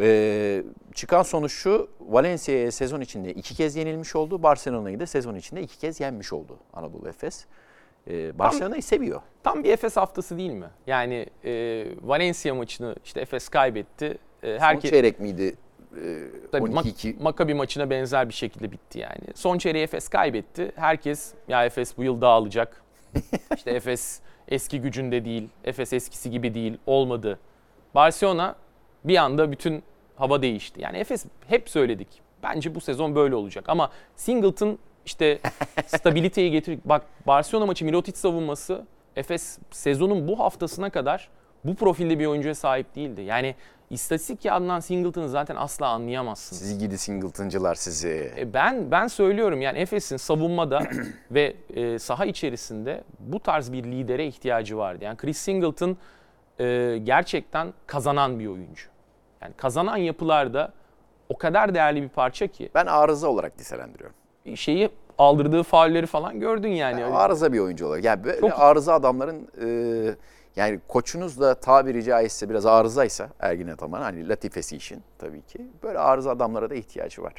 Ee, 0.00 0.62
çıkan 0.94 1.22
sonuç 1.22 1.52
şu, 1.52 1.90
Valencia'ya 2.00 2.72
sezon 2.72 3.00
içinde 3.00 3.32
iki 3.34 3.54
kez 3.54 3.76
yenilmiş 3.76 4.16
oldu. 4.16 4.42
Barcelona'yı 4.42 5.00
da 5.00 5.06
sezon 5.06 5.34
içinde 5.34 5.62
iki 5.62 5.78
kez 5.78 6.00
yenmiş 6.00 6.32
oldu 6.32 6.58
Anadolu 6.72 7.08
Efes. 7.08 7.46
Ee, 8.10 8.38
Barcelona'yı 8.38 8.82
seviyor. 8.82 9.20
Tam 9.44 9.64
bir 9.64 9.70
Efes 9.70 9.96
haftası 9.96 10.38
değil 10.38 10.50
mi? 10.50 10.66
Yani 10.86 11.26
e, 11.44 11.84
Valencia 12.02 12.54
maçını 12.54 12.96
işte 13.04 13.20
Efes 13.20 13.48
kaybetti. 13.48 14.18
E, 14.42 14.52
Son 14.58 14.64
herkes 14.64 14.90
çeyrek 14.90 15.20
miydi? 15.20 15.56
Ee, 15.96 16.18
tabii 16.52 16.70
Mak- 16.70 16.84
12-2 16.84 17.22
Maccabi 17.22 17.54
maçına 17.54 17.90
benzer 17.90 18.28
bir 18.28 18.34
şekilde 18.34 18.72
bitti 18.72 18.98
yani. 18.98 19.20
Son 19.34 19.58
çeyreği 19.58 19.84
Efes 19.84 20.08
kaybetti. 20.08 20.72
Herkes 20.76 21.34
ya 21.48 21.64
Efes 21.64 21.98
bu 21.98 22.04
yıl 22.04 22.20
dağılacak. 22.20 22.82
işte 23.56 23.70
Efes 23.70 24.20
eski 24.48 24.80
gücünde 24.80 25.24
değil. 25.24 25.48
Efes 25.64 25.92
eskisi 25.92 26.30
gibi 26.30 26.54
değil. 26.54 26.78
Olmadı. 26.86 27.38
Barcelona 27.94 28.56
bir 29.04 29.16
anda 29.16 29.52
bütün 29.52 29.82
hava 30.16 30.42
değişti. 30.42 30.80
Yani 30.80 30.98
Efes 30.98 31.24
hep 31.48 31.70
söyledik. 31.70 32.08
Bence 32.42 32.74
bu 32.74 32.80
sezon 32.80 33.14
böyle 33.14 33.34
olacak. 33.34 33.64
Ama 33.68 33.90
Singleton 34.16 34.78
işte 35.06 35.38
stabiliteyi 35.86 36.50
getir. 36.50 36.78
Bak 36.84 37.02
Barcelona 37.26 37.66
maçı 37.66 37.84
Milotic 37.84 38.16
savunması 38.16 38.86
Efes 39.16 39.58
sezonun 39.70 40.28
bu 40.28 40.38
haftasına 40.38 40.90
kadar 40.90 41.28
bu 41.64 41.74
profilde 41.74 42.18
bir 42.18 42.26
oyuncuya 42.26 42.54
sahip 42.54 42.94
değildi. 42.94 43.20
Yani 43.22 43.54
istatistik 43.90 44.42
kağıdından 44.42 44.80
Singleton'ı 44.80 45.28
zaten 45.28 45.56
asla 45.56 45.86
anlayamazsınız. 45.88 46.62
Sizi 46.62 46.78
gidi 46.78 46.98
Singleton'cılar 46.98 47.74
sizi. 47.74 48.32
E, 48.36 48.54
Ben 48.54 48.90
ben 48.90 49.06
söylüyorum 49.06 49.60
yani 49.62 49.78
Efes'in 49.78 50.16
savunmada 50.16 50.82
ve 51.30 51.56
e, 51.74 51.98
saha 51.98 52.24
içerisinde 52.26 53.04
bu 53.18 53.40
tarz 53.40 53.72
bir 53.72 53.84
lidere 53.84 54.26
ihtiyacı 54.26 54.76
vardı. 54.78 55.04
Yani 55.04 55.16
Chris 55.16 55.38
Singleton 55.38 55.96
e, 56.60 56.98
gerçekten 57.04 57.72
kazanan 57.86 58.38
bir 58.38 58.46
oyuncu. 58.46 58.84
Yani 59.42 59.54
kazanan 59.56 59.96
yapılarda 59.96 60.72
o 61.28 61.36
kadar 61.38 61.74
değerli 61.74 62.02
bir 62.02 62.08
parça 62.08 62.46
ki 62.46 62.70
Ben 62.74 62.86
arıza 62.86 63.28
olarak 63.28 63.58
nitelendiriyorum. 63.58 64.16
şeyi 64.56 64.90
aldırdığı 65.18 65.62
faulleri 65.62 66.06
falan 66.06 66.40
gördün 66.40 66.68
yani. 66.68 67.00
Yani 67.00 67.14
arıza 67.14 67.52
bir 67.52 67.58
oyuncu 67.58 67.86
olarak. 67.86 68.04
Yani 68.04 68.24
böyle 68.24 68.40
Çok- 68.40 68.60
arıza 68.60 68.94
adamların 68.94 69.48
e, 69.64 70.14
yani 70.58 70.80
koçunuz 70.88 71.40
da 71.40 71.54
tabiri 71.54 72.04
caizse 72.04 72.50
biraz 72.50 72.66
arızaysa 72.66 73.28
Ergin 73.40 73.68
Ataman 73.68 74.00
hani 74.02 74.28
latifesi 74.28 74.76
için 74.76 75.02
tabii 75.18 75.42
ki 75.42 75.66
böyle 75.82 75.98
arıza 75.98 76.30
adamlara 76.30 76.70
da 76.70 76.74
ihtiyacı 76.74 77.22
var. 77.22 77.32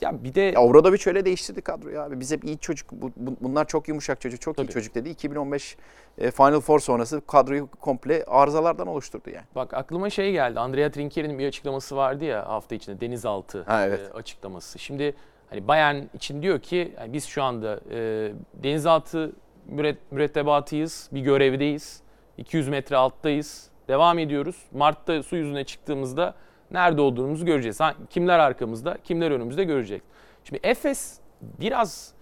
Ya 0.00 0.24
bir 0.24 0.34
de 0.34 0.40
Ya 0.40 0.60
Obradoviç 0.62 1.06
öyle 1.06 1.24
değiştirdi 1.24 1.60
kadroyu 1.62 2.00
abi. 2.00 2.20
Biz 2.20 2.32
hep 2.32 2.44
iyi 2.44 2.58
çocuk, 2.58 2.92
bu- 2.92 3.12
bu- 3.16 3.36
bunlar 3.40 3.66
çok 3.68 3.88
yumuşak 3.88 4.20
çocuk, 4.20 4.40
çok 4.40 4.54
iyi 4.54 4.56
Tabii. 4.56 4.72
çocuk 4.72 4.94
dedi. 4.94 5.08
2015 5.10 5.76
e, 6.18 6.30
Final 6.30 6.60
Four 6.60 6.78
sonrası 6.80 7.22
kadroyu 7.26 7.68
komple 7.80 8.24
arızalardan 8.24 8.86
oluşturdu 8.86 9.30
yani. 9.30 9.44
Bak 9.54 9.74
aklıma 9.74 10.10
şey 10.10 10.32
geldi. 10.32 10.60
Andrea 10.60 10.90
Trinkeri'nin 10.90 11.38
bir 11.38 11.46
açıklaması 11.48 11.96
vardı 11.96 12.24
ya 12.24 12.48
hafta 12.48 12.74
içinde 12.74 13.00
denizaltı 13.00 13.62
Ha, 13.62 13.86
evet. 13.86 14.00
e, 14.00 14.12
açıklaması. 14.12 14.78
Şimdi 14.78 15.14
hani 15.50 15.68
Bayern 15.68 16.02
için 16.14 16.42
diyor 16.42 16.60
ki 16.60 16.94
yani 16.98 17.12
biz 17.12 17.24
şu 17.24 17.42
anda 17.42 17.80
e, 17.90 18.32
denizaltı 18.62 19.32
müret, 19.66 19.98
mürettebatıyız, 20.12 21.08
bir 21.12 21.20
görevdeyiz. 21.20 22.00
200 22.40 22.68
metre 22.68 22.96
alttayız. 22.96 23.70
Devam 23.88 24.18
ediyoruz. 24.18 24.56
Mart'ta 24.72 25.22
su 25.22 25.36
yüzüne 25.36 25.64
çıktığımızda 25.64 26.34
nerede 26.70 27.00
olduğumuzu 27.00 27.46
göreceğiz. 27.46 27.78
Kimler 28.10 28.38
arkamızda, 28.38 28.98
kimler 29.04 29.30
önümüzde 29.30 29.64
göreceğiz. 29.64 30.02
Şimdi 30.44 30.60
Efes 30.62 31.18
biraz 31.60 32.12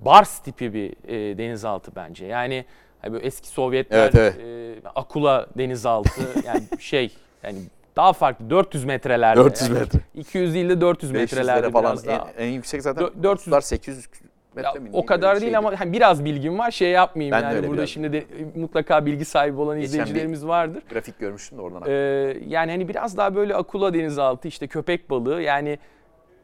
Bars 0.00 0.38
tipi 0.38 0.74
bir 0.74 0.90
e, 1.08 1.38
denizaltı 1.38 1.92
bence. 1.96 2.26
Yani 2.26 2.64
hani 3.02 3.18
eski 3.18 3.48
Sovyetler 3.48 4.10
Evet, 4.14 4.36
e, 4.38 4.88
Akula 4.94 5.46
denizaltı 5.58 6.20
yani 6.46 6.62
şey 6.80 7.12
yani 7.42 7.58
daha 7.96 8.12
farklı 8.12 8.50
400 8.50 8.84
metrelerde. 8.84 9.40
400 9.40 9.68
yani 9.70 9.78
metre. 9.78 9.98
200 10.14 10.54
değil 10.54 10.68
de 10.68 10.80
400 10.80 11.12
metrelerde 11.12 11.66
500'lere 11.66 11.72
falan 11.72 11.92
biraz 11.92 12.08
en, 12.08 12.18
daha. 12.18 12.30
en 12.38 12.46
yüksek 12.48 12.82
zaten 12.82 13.04
Dö- 13.04 13.22
400 13.22 13.52
400 13.52 13.64
800 13.68 14.06
metre 14.56 14.68
Ya, 14.74 14.80
mi? 14.80 14.90
o 14.92 15.06
kadar 15.06 15.32
değil 15.40 15.42
şeydi. 15.52 15.58
ama 15.58 15.80
hani 15.80 15.92
biraz 15.92 16.24
bilgim 16.24 16.58
var 16.58 16.70
şey 16.70 16.90
yapmayayım 16.90 17.32
Ben 17.36 17.42
yani 17.42 17.66
burada 17.66 17.76
biraz. 17.78 17.88
şimdi 17.88 18.12
de 18.12 18.24
mutlaka 18.54 19.06
bilgi 19.06 19.24
sahibi 19.24 19.60
olan 19.60 19.76
Geçen 19.80 19.86
izleyicilerimiz 19.88 20.46
vardır. 20.46 20.82
grafik 20.90 21.18
görmüştüm 21.18 21.58
de 21.58 21.62
oradan. 21.62 21.82
Ee, 21.86 21.92
yani 22.48 22.70
hani 22.70 22.88
biraz 22.88 23.16
daha 23.16 23.34
böyle 23.34 23.54
akula 23.54 23.94
denizaltı 23.94 24.48
işte 24.48 24.66
köpek 24.66 25.10
balığı 25.10 25.42
yani 25.42 25.78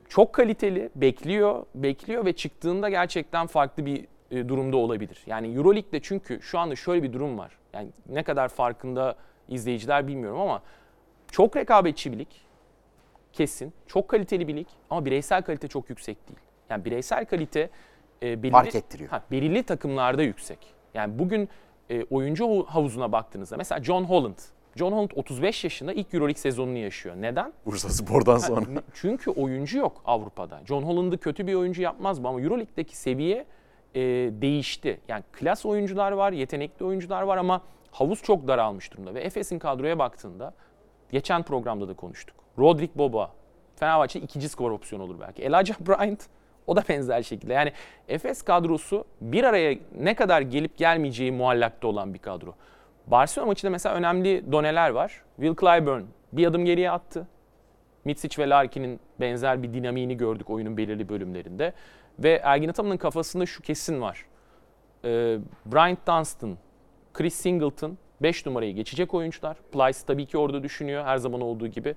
çok 0.09 0.33
kaliteli 0.33 0.91
bekliyor 0.97 1.67
bekliyor 1.75 2.25
ve 2.25 2.33
çıktığında 2.33 2.89
gerçekten 2.89 3.47
farklı 3.47 3.87
bir 3.87 4.05
e, 4.31 4.49
durumda 4.49 4.77
olabilir. 4.77 5.23
Yani 5.27 5.55
Euroleague'de 5.57 6.01
çünkü 6.01 6.43
şu 6.43 6.59
anda 6.59 6.77
şöyle 6.77 7.03
bir 7.03 7.13
durum 7.13 7.39
var. 7.39 7.59
Yani 7.73 7.89
ne 8.09 8.23
kadar 8.23 8.49
farkında 8.49 9.15
izleyiciler 9.49 10.07
bilmiyorum 10.07 10.41
ama 10.41 10.63
çok 11.33 11.57
rekabetçi 11.57 12.13
bir 12.13 12.19
lig. 12.19 12.29
Kesin. 13.33 13.73
Çok 13.87 14.09
kaliteli 14.09 14.49
bir 14.49 14.57
lig 14.57 14.67
ama 14.91 15.05
bireysel 15.05 15.43
kalite 15.43 15.69
çok 15.69 15.91
yüksek 15.91 16.29
değil. 16.29 16.39
Yani 16.71 16.85
bireysel 16.85 17.25
kalite 17.25 17.71
e, 18.23 18.43
belirli, 18.43 18.53
Fark 18.53 18.75
ettiriyor. 18.75 19.11
Ha, 19.11 19.23
belirli 19.31 19.63
takımlarda 19.63 20.23
yüksek. 20.23 20.59
Yani 20.95 21.19
bugün 21.19 21.49
e, 21.91 22.05
oyuncu 22.05 22.65
havuzuna 22.69 23.13
baktığınızda 23.13 23.57
mesela 23.57 23.83
John 23.83 24.05
Holland. 24.05 24.39
John 24.77 24.93
Holland 24.93 25.11
35 25.15 25.65
yaşında 25.65 25.93
ilk 25.93 26.15
Euroleague 26.15 26.41
sezonunu 26.41 26.79
yaşıyor. 26.79 27.15
Neden? 27.19 27.53
Bursa 27.67 27.89
Spor'dan 27.89 28.33
Ha, 28.33 28.39
sonra. 28.39 28.61
n- 28.71 28.83
Çünkü 28.95 29.31
oyuncu 29.31 29.79
yok 29.79 30.03
Avrupa'da. 30.05 30.61
John 30.67 30.83
Holland'ı 30.83 31.19
kötü 31.19 31.47
bir 31.47 31.55
oyuncu 31.55 31.83
yapmaz 31.83 32.25
bu 32.25 32.29
ama 32.29 32.41
Euroleague'deki 32.41 32.97
seviye 32.97 33.47
e, 33.95 34.01
değişti. 34.43 35.01
Yani 35.09 35.23
klas 35.33 35.67
oyuncular 35.67 36.13
var, 36.13 36.33
yetenekli 36.33 36.85
oyuncular 36.85 37.23
var 37.23 37.37
ama 37.37 37.63
havuz 37.91 38.23
çok 38.23 38.49
daralmış 38.49 38.93
durumda. 38.93 39.15
Ve 39.15 39.21
Efes'in 39.21 39.59
kadroya 39.59 39.99
baktığında 39.99 40.55
geçen 41.11 41.43
programda 41.43 41.89
da 41.89 41.95
konuştuk. 41.95 42.37
Rodrik 42.59 42.99
Boba, 42.99 43.31
Fenerbahçe 43.77 44.21
ikinci 44.21 44.49
skor 44.49 44.71
opsiyonu 44.71 45.05
olur 45.05 45.21
belki. 45.21 45.43
Elijah 45.43 45.81
Bryant 45.81 46.27
o 46.67 46.77
da 46.77 46.85
benzer 46.89 47.23
şekilde. 47.23 47.53
Yani 47.53 47.73
Efes 48.09 48.43
kadrosu 48.43 49.05
bir 49.21 49.45
araya 49.45 49.79
ne 49.99 50.15
kadar 50.15 50.41
gelip 50.41 50.77
gelmeyeceği 50.77 51.33
muallakta 51.33 51.89
olan 51.89 52.15
bir 52.15 52.19
kadro. 52.19 52.55
Barcelona 53.07 53.47
maçında 53.47 53.71
mesela 53.71 53.95
önemli 53.95 54.53
doneler 54.53 54.91
var. 54.91 55.23
Will 55.37 55.57
Clyburn 55.61 56.03
bir 56.33 56.47
adım 56.47 56.65
geriye 56.65 56.91
attı. 56.91 57.27
Mitsic 58.05 58.43
ve 58.43 58.49
Larkin'in 58.49 59.01
benzer 59.21 59.63
bir 59.63 59.75
dinamiğini 59.75 60.17
gördük 60.17 60.51
oyunun 60.51 60.77
belirli 60.77 61.09
bölümlerinde. 61.09 61.73
Ve 62.19 62.41
Ergin 62.45 62.69
Ataman'ın 62.69 62.97
kafasında 62.97 63.47
şu 63.47 63.63
kesin 63.63 64.01
var. 64.01 64.27
Ee, 65.05 65.39
Bryant 65.67 66.07
Dunstan, 66.07 66.59
Chris 67.15 67.35
Singleton 67.35 67.99
5 68.23 68.47
numarayı 68.47 68.75
geçecek 68.75 69.15
oyuncular. 69.15 69.57
Plyce 69.73 69.99
tabii 70.07 70.27
ki 70.27 70.39
orada 70.39 70.63
düşünüyor 70.63 71.05
her 71.05 71.17
zaman 71.17 71.41
olduğu 71.41 71.67
gibi. 71.67 71.95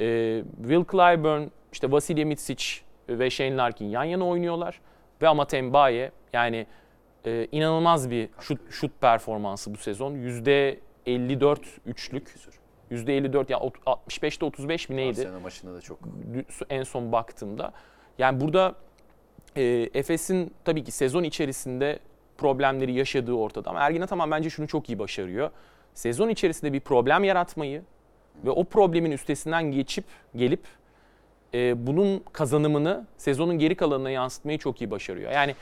Ee, 0.00 0.42
Will 0.62 0.84
Clyburn, 0.90 1.42
işte 1.72 1.92
Vasilya 1.92 2.26
Mitsic 2.26 2.64
ve 3.08 3.30
Shane 3.30 3.56
Larkin 3.56 3.86
yan 3.86 4.04
yana 4.04 4.26
oynuyorlar. 4.26 4.80
Ve 5.22 5.28
Amat 5.28 5.52
Mbaye 5.52 6.12
yani 6.32 6.66
e, 7.26 7.48
inanılmaz 7.52 8.10
bir 8.10 8.28
şut, 8.40 8.60
şut 8.70 9.00
performansı 9.00 9.74
bu 9.74 9.76
sezon. 9.76 10.14
%54 10.14 11.58
üçlük. 11.86 12.34
%54 12.90 13.52
ya 13.52 13.58
ot- 13.58 13.78
65'te 13.86 14.44
35 14.44 14.88
mi 14.88 14.96
neydi? 14.96 15.08
Barcelona 15.18 15.40
maçında 15.40 15.74
da 15.74 15.80
çok. 15.80 15.98
en 16.70 16.82
son 16.82 17.12
baktığımda. 17.12 17.72
Yani 18.18 18.40
burada 18.40 18.74
e, 19.56 19.62
Efes'in 19.94 20.54
tabii 20.64 20.84
ki 20.84 20.92
sezon 20.92 21.22
içerisinde 21.22 21.98
problemleri 22.38 22.92
yaşadığı 22.92 23.32
ortada. 23.32 23.70
Ama 23.70 23.80
Ergin 23.80 24.00
Ataman 24.00 24.30
bence 24.30 24.50
şunu 24.50 24.66
çok 24.68 24.88
iyi 24.88 24.98
başarıyor. 24.98 25.50
Sezon 25.94 26.28
içerisinde 26.28 26.72
bir 26.72 26.80
problem 26.80 27.24
yaratmayı 27.24 27.82
ve 28.44 28.50
o 28.50 28.64
problemin 28.64 29.10
üstesinden 29.10 29.72
geçip 29.72 30.04
gelip 30.36 30.60
e, 31.54 31.86
bunun 31.86 32.24
kazanımını 32.32 33.06
sezonun 33.16 33.58
geri 33.58 33.74
kalanına 33.74 34.10
yansıtmayı 34.10 34.58
çok 34.58 34.80
iyi 34.82 34.90
başarıyor. 34.90 35.32
Yani 35.32 35.54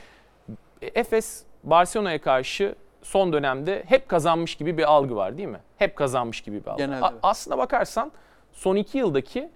e, 0.81 0.87
Efes 0.95 1.43
Barcelona'ya 1.63 2.21
karşı 2.21 2.75
son 3.01 3.33
dönemde 3.33 3.83
hep 3.87 4.09
kazanmış 4.09 4.55
gibi 4.55 4.77
bir 4.77 4.83
algı 4.83 5.15
var 5.15 5.37
değil 5.37 5.49
mi? 5.49 5.59
Hep 5.77 5.95
kazanmış 5.95 6.41
gibi 6.41 6.61
bir 6.65 6.67
algı. 6.67 6.77
Genelde 6.83 7.05
A- 7.05 7.13
aslına 7.23 7.57
bakarsan 7.57 8.11
son 8.51 8.75
iki 8.75 8.97
yıldaki 8.97 9.49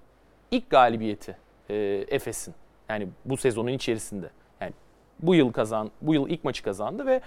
ilk 0.52 0.70
galibiyeti 0.70 1.38
e, 1.70 1.76
Efes'in. 2.08 2.54
Yani 2.90 3.08
bu 3.26 3.38
sezonun 3.38 3.72
içerisinde. 3.72 4.30
Yani 4.62 4.74
bu 5.20 5.36
yıl 5.36 5.52
kazan, 5.52 5.92
bu 6.02 6.14
yıl 6.14 6.30
ilk 6.30 6.44
maçı 6.44 6.64
kazandı 6.64 7.06
ve 7.06 7.22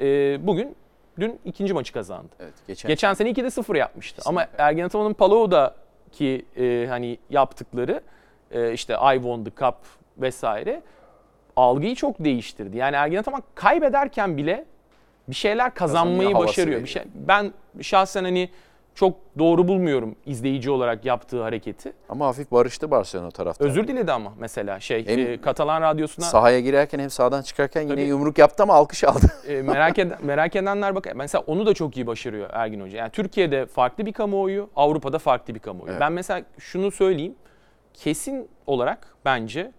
e, 0.00 0.06
bugün 0.46 0.76
dün 1.20 1.40
ikinci 1.44 1.74
maçı 1.74 1.92
kazandı. 1.92 2.28
Evet, 2.40 2.54
geçen, 2.66 2.88
Geçen 2.88 3.14
sene 3.14 3.30
2'de 3.30 3.50
0 3.50 3.74
yapmıştı. 3.76 4.22
Ama 4.26 4.40
Kesinlikle. 4.40 4.64
Ergen 4.64 4.84
Ataman'ın 4.84 5.14
Palo'daki 5.14 6.46
e, 6.56 6.86
hani 6.88 7.18
yaptıkları 7.30 8.00
e, 8.50 8.72
işte 8.72 8.94
I 8.94 9.14
won 9.14 9.44
the 9.44 9.50
cup 9.50 9.74
vesaire 10.18 10.82
algıyı 11.56 11.94
çok 11.94 12.24
değiştirdi. 12.24 12.76
Yani 12.76 12.96
Ergen 12.96 13.18
Ataman 13.18 13.42
kaybederken 13.54 14.36
bile 14.36 14.64
bir 15.28 15.34
şeyler 15.34 15.74
kazanmayı 15.74 16.34
başarıyor. 16.34 16.80
Bir 16.80 16.86
şey, 16.86 17.02
ben 17.14 17.52
şahsen 17.80 18.24
hani 18.24 18.50
çok 18.94 19.16
doğru 19.38 19.68
bulmuyorum 19.68 20.16
izleyici 20.26 20.70
olarak 20.70 21.04
yaptığı 21.04 21.42
hareketi. 21.42 21.92
Ama 22.08 22.26
hafif 22.26 22.50
barıştı 22.52 22.90
Barcelona 22.90 23.30
taraftarı. 23.30 23.68
Özür 23.68 23.88
diledi 23.88 24.12
ama 24.12 24.32
mesela 24.38 24.80
şey 24.80 25.06
Hem 25.06 25.18
e, 25.18 25.40
Katalan 25.40 25.82
radyosuna 25.82 26.24
Sahaya 26.24 26.60
girerken 26.60 26.98
hem 26.98 27.10
sahadan 27.10 27.42
çıkarken 27.42 27.82
yine 27.82 27.92
Tabii. 27.92 28.02
yumruk 28.02 28.38
yaptı 28.38 28.62
ama 28.62 28.74
alkış 28.74 29.04
aldı. 29.04 29.26
e, 29.48 29.62
merak 29.62 29.98
eden 29.98 30.18
merak 30.22 30.56
edenler 30.56 30.94
bak 30.94 31.06
mesela 31.14 31.44
onu 31.46 31.66
da 31.66 31.74
çok 31.74 31.96
iyi 31.96 32.06
başarıyor 32.06 32.50
Ergin 32.52 32.80
Hoca. 32.80 32.98
Yani 32.98 33.10
Türkiye'de 33.10 33.66
farklı 33.66 34.06
bir 34.06 34.12
kamuoyu, 34.12 34.70
Avrupa'da 34.76 35.18
farklı 35.18 35.54
bir 35.54 35.60
kamuoyu. 35.60 35.90
Evet. 35.90 36.00
Ben 36.00 36.12
mesela 36.12 36.42
şunu 36.58 36.90
söyleyeyim. 36.90 37.34
Kesin 37.94 38.48
olarak 38.66 39.16
bence 39.24 39.72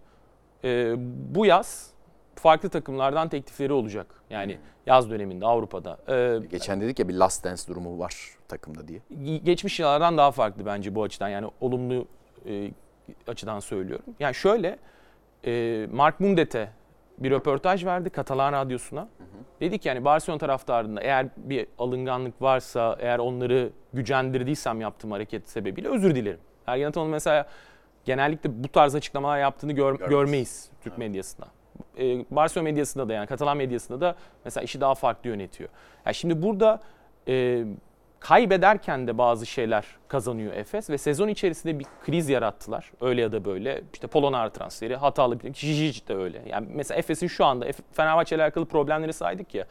e, 0.64 0.94
bu 1.34 1.46
yaz 1.46 1.90
farklı 2.34 2.68
takımlardan 2.68 3.28
teklifleri 3.28 3.72
olacak. 3.72 4.06
Yani 4.30 4.58
yaz 4.86 5.10
döneminde 5.10 5.46
Avrupa'da. 5.46 5.98
E, 6.08 6.46
Geçen 6.50 6.80
dedik 6.80 6.98
ya 6.98 7.08
bir 7.08 7.14
last 7.14 7.44
dance 7.44 7.62
durumu 7.68 7.98
var 7.98 8.14
takımda 8.48 8.88
diye. 8.88 9.00
geçmiş 9.38 9.80
yıllardan 9.80 10.18
daha 10.18 10.30
farklı 10.30 10.66
bence 10.66 10.94
bu 10.94 11.02
açıdan. 11.02 11.28
Yani 11.28 11.50
olumlu 11.60 12.06
e, 12.46 12.70
açıdan 13.26 13.60
söylüyorum. 13.60 14.06
Yani 14.20 14.34
şöyle 14.34 14.78
e, 15.46 15.86
Mark 15.92 16.20
Mundete 16.20 16.72
bir 17.18 17.30
röportaj 17.30 17.84
verdi 17.84 18.10
Katalan 18.10 18.52
Radyosu'na. 18.52 19.08
Dedi 19.60 19.78
ki 19.78 19.88
yani 19.88 20.04
Barcelona 20.04 20.38
taraftarında 20.38 21.00
eğer 21.00 21.26
bir 21.36 21.66
alınganlık 21.78 22.42
varsa, 22.42 22.96
eğer 23.00 23.18
onları 23.18 23.70
gücendirdiysem 23.92 24.80
yaptığım 24.80 25.10
hareket 25.10 25.48
sebebiyle 25.48 25.88
özür 25.88 26.14
dilerim. 26.14 26.40
Ergen 26.66 26.88
Ataman'ın 26.88 27.12
mesela 27.12 27.46
genellikle 28.06 28.64
bu 28.64 28.68
tarz 28.68 28.94
açıklamalar 28.94 29.38
yaptığını 29.38 29.72
gör- 29.72 29.92
Görmeyiz. 29.92 30.10
görmeyiz 30.10 30.70
Türk 30.82 30.98
medyasında. 30.98 31.46
E, 31.98 32.24
Barcelona 32.30 32.64
medyasında 32.64 33.08
da 33.08 33.12
yani 33.12 33.26
Katalan 33.26 33.56
medyasında 33.56 34.00
da 34.00 34.16
mesela 34.44 34.64
işi 34.64 34.80
daha 34.80 34.94
farklı 34.94 35.30
yönetiyor. 35.30 35.70
Yani 36.06 36.14
şimdi 36.14 36.42
burada 36.42 36.80
e, 37.28 37.64
kaybederken 38.20 39.06
de 39.06 39.18
bazı 39.18 39.46
şeyler 39.46 39.86
kazanıyor 40.08 40.52
Efes 40.54 40.90
ve 40.90 40.98
sezon 40.98 41.28
içerisinde 41.28 41.78
bir 41.78 41.86
kriz 42.04 42.28
yarattılar. 42.28 42.92
Öyle 43.00 43.20
ya 43.22 43.32
da 43.32 43.44
böyle. 43.44 43.82
İşte 43.92 44.06
Polonara 44.06 44.50
transferi, 44.50 44.96
hatalı 44.96 45.40
bir 45.40 45.54
Jijic 45.54 46.08
de 46.08 46.14
öyle. 46.14 46.42
Yani 46.46 46.66
mesela 46.70 46.98
Efes'in 46.98 47.26
şu 47.26 47.44
anda 47.44 47.66
Fenerbahçe 47.92 48.36
ile 48.36 48.42
alakalı 48.42 48.66
problemleri 48.66 49.12
saydık 49.12 49.54
ya. 49.54 49.66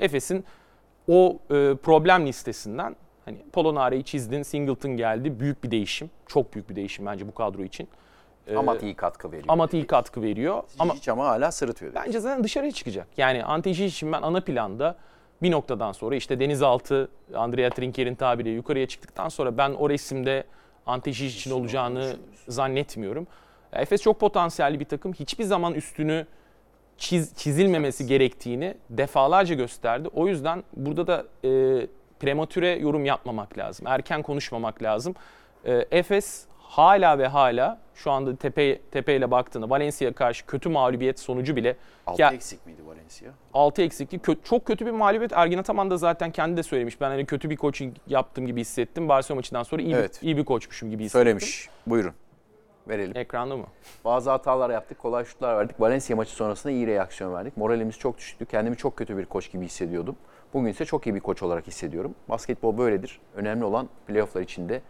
Efes'in 0.00 0.44
o 1.08 1.38
e, 1.50 1.74
problem 1.82 2.26
listesinden 2.26 2.96
hani 3.28 3.38
Polonara'yı 3.52 4.02
çizdin, 4.02 4.42
Singleton 4.42 4.96
geldi. 4.96 5.40
Büyük 5.40 5.64
bir 5.64 5.70
değişim. 5.70 6.10
Çok 6.26 6.54
büyük 6.54 6.70
bir 6.70 6.76
değişim 6.76 7.06
bence 7.06 7.28
bu 7.28 7.34
kadro 7.34 7.62
için. 7.64 7.88
Amat 8.56 8.82
iyi 8.82 8.94
katkı 8.94 9.32
veriyor. 9.32 9.44
Amat 9.48 9.74
iyi 9.74 9.86
katkı 9.86 10.22
veriyor. 10.22 10.62
Ama 10.78 10.94
Hiç 10.94 11.08
ama 11.08 11.26
hala 11.26 11.52
sırıtıyor. 11.52 11.94
bence 11.94 12.20
zaten 12.20 12.44
dışarıya 12.44 12.72
çıkacak. 12.72 13.08
Yani 13.16 13.44
Ante 13.44 13.70
için 13.70 14.12
ben 14.12 14.22
ana 14.22 14.40
planda 14.40 14.96
bir 15.42 15.50
noktadan 15.50 15.92
sonra 15.92 16.16
işte 16.16 16.40
denizaltı 16.40 17.08
Andrea 17.34 17.70
Trinker'in 17.70 18.14
tabiriyle 18.14 18.54
yukarıya 18.54 18.86
çıktıktan 18.86 19.28
sonra 19.28 19.58
ben 19.58 19.70
o 19.70 19.90
resimde 19.90 20.44
Ante 20.86 21.10
için 21.10 21.50
olacağını 21.50 22.16
zannetmiyorum. 22.48 23.26
Efes 23.72 24.02
çok 24.02 24.20
potansiyelli 24.20 24.80
bir 24.80 24.84
takım. 24.84 25.12
Hiçbir 25.12 25.44
zaman 25.44 25.74
üstünü 25.74 26.26
çiz, 26.98 27.34
çizilmemesi 27.34 28.06
gerektiğini 28.06 28.74
defalarca 28.90 29.54
gösterdi. 29.54 30.08
O 30.14 30.28
yüzden 30.28 30.64
burada 30.76 31.06
da 31.06 31.24
e, 31.48 31.86
prematüre 32.20 32.68
yorum 32.78 33.04
yapmamak 33.04 33.58
lazım. 33.58 33.86
Erken 33.86 34.22
konuşmamak 34.22 34.82
lazım. 34.82 35.14
E, 35.64 35.86
Efes 35.90 36.44
hala 36.58 37.18
ve 37.18 37.26
hala 37.26 37.78
şu 37.94 38.10
anda 38.10 38.36
tepe 38.36 38.78
tepeyle 38.90 39.30
baktığında 39.30 39.70
Valencia'ya 39.70 40.14
karşı 40.14 40.46
kötü 40.46 40.68
mağlubiyet 40.68 41.20
sonucu 41.20 41.56
bile 41.56 41.76
Altı 42.06 42.22
Ya- 42.22 42.30
eksik 42.30 42.66
miydi 42.66 42.80
Valencia? 42.86 43.30
6 43.54 43.82
eksikli 43.82 44.18
kö- 44.18 44.36
çok 44.44 44.64
kötü 44.66 44.86
bir 44.86 44.90
mağlubiyet. 44.90 45.32
Ergin 45.32 45.58
Ataman 45.58 45.90
da 45.90 45.96
zaten 45.96 46.30
kendi 46.30 46.56
de 46.56 46.62
söylemiş. 46.62 47.00
Ben 47.00 47.08
hani 47.08 47.26
kötü 47.26 47.50
bir 47.50 47.56
coaching 47.56 47.96
yaptığım 48.06 48.46
gibi 48.46 48.60
hissettim. 48.60 49.08
Barcelona 49.08 49.38
maçından 49.38 49.62
sonra 49.62 49.82
iyi, 49.82 49.94
Evet. 49.94 50.18
bir, 50.22 50.26
iyi 50.26 50.36
bir 50.36 50.44
koçmuşum 50.44 50.90
gibi 50.90 51.04
hissettim. 51.04 51.20
Söylemiş. 51.24 51.68
Buyurun. 51.86 52.12
Verelim. 52.88 53.16
Ekranda 53.16 53.56
mı? 53.56 53.66
Bazı 54.04 54.30
hatalar 54.30 54.70
yaptık, 54.70 54.98
kolay 54.98 55.24
şutlar 55.24 55.56
verdik. 55.56 55.80
Valencia 55.80 56.16
maçı 56.16 56.30
sonrasında 56.32 56.72
iyi 56.72 56.86
reaksiyon 56.86 57.34
verdik. 57.34 57.56
Moralimiz 57.56 57.98
çok 57.98 58.18
düştü. 58.18 58.46
Kendimi 58.46 58.76
çok 58.76 58.96
kötü 58.96 59.16
bir 59.16 59.24
koç 59.24 59.52
gibi 59.52 59.64
hissediyordum. 59.64 60.16
Bugün 60.54 60.70
ise 60.70 60.84
çok 60.84 61.06
iyi 61.06 61.14
bir 61.14 61.20
koç 61.20 61.42
olarak 61.42 61.66
hissediyorum. 61.66 62.14
Basketbol 62.28 62.78
böyledir. 62.78 63.20
Önemli 63.34 63.64
olan 63.64 63.88
playofflar 64.06 64.42
içinde 64.42 64.82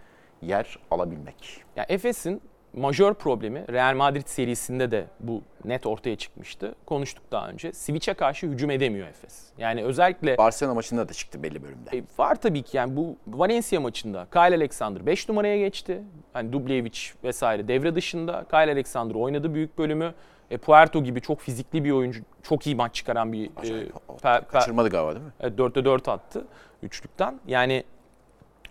yer 0.43 0.79
alabilmek. 0.91 1.65
Ya 1.77 1.87
Efes'in 1.89 2.43
majör 2.73 3.15
problemi 3.15 3.65
Real 3.73 3.95
Madrid 3.95 4.27
serisinde 4.27 4.91
de 4.91 5.07
bu 5.21 5.43
net 5.65 5.87
ortaya 5.87 6.17
çıkmıştı. 6.17 6.75
Konuştuk 6.87 7.25
daha 7.33 7.49
önce. 7.49 7.73
Switch'e 7.73 8.15
karşı 8.15 8.47
hücum 8.47 8.71
edemiyor 8.71 9.09
Efes. 9.09 9.49
Yani 9.59 9.85
özellikle 9.85 10.39
Barcelona 10.39 10.75
maçında 10.75 11.09
da 11.09 11.13
çıktı 11.13 11.43
belli 11.43 11.63
bölümde. 11.63 11.97
E, 11.99 12.03
var 12.19 12.35
tabii 12.35 12.63
ki 12.63 12.77
yani 12.77 12.97
bu 12.97 13.17
Valencia 13.27 13.81
maçında 13.81 14.27
Kyle 14.33 14.55
Alexander 14.57 15.07
5 15.07 15.29
numaraya 15.29 15.59
geçti. 15.59 16.03
Hani 16.33 16.53
Dubljevic 16.53 16.99
vesaire 17.25 17.69
devre 17.69 17.95
dışında. 17.95 18.45
Kyle 18.51 18.73
Alexander 18.73 19.15
oynadı 19.15 19.55
büyük 19.55 19.79
bölümü. 19.79 20.15
E, 20.51 20.57
Puerto 20.59 21.03
gibi 21.05 21.21
çok 21.21 21.41
fizikli 21.41 21.85
bir 21.85 21.91
oyuncu, 21.91 22.21
çok 22.43 22.67
iyi 22.67 22.77
maç 22.77 22.95
çıkaran 22.95 23.33
bir 23.33 23.51
e, 24.25 24.43
Kaçırmadı 24.49 24.89
galiba 24.89 25.15
değil 25.15 25.25
mi? 25.27 25.33
Evet, 25.41 25.59
4'te 25.59 25.85
4 25.85 26.09
attı 26.09 26.45
üçlükten. 26.83 27.41
Yani 27.47 27.85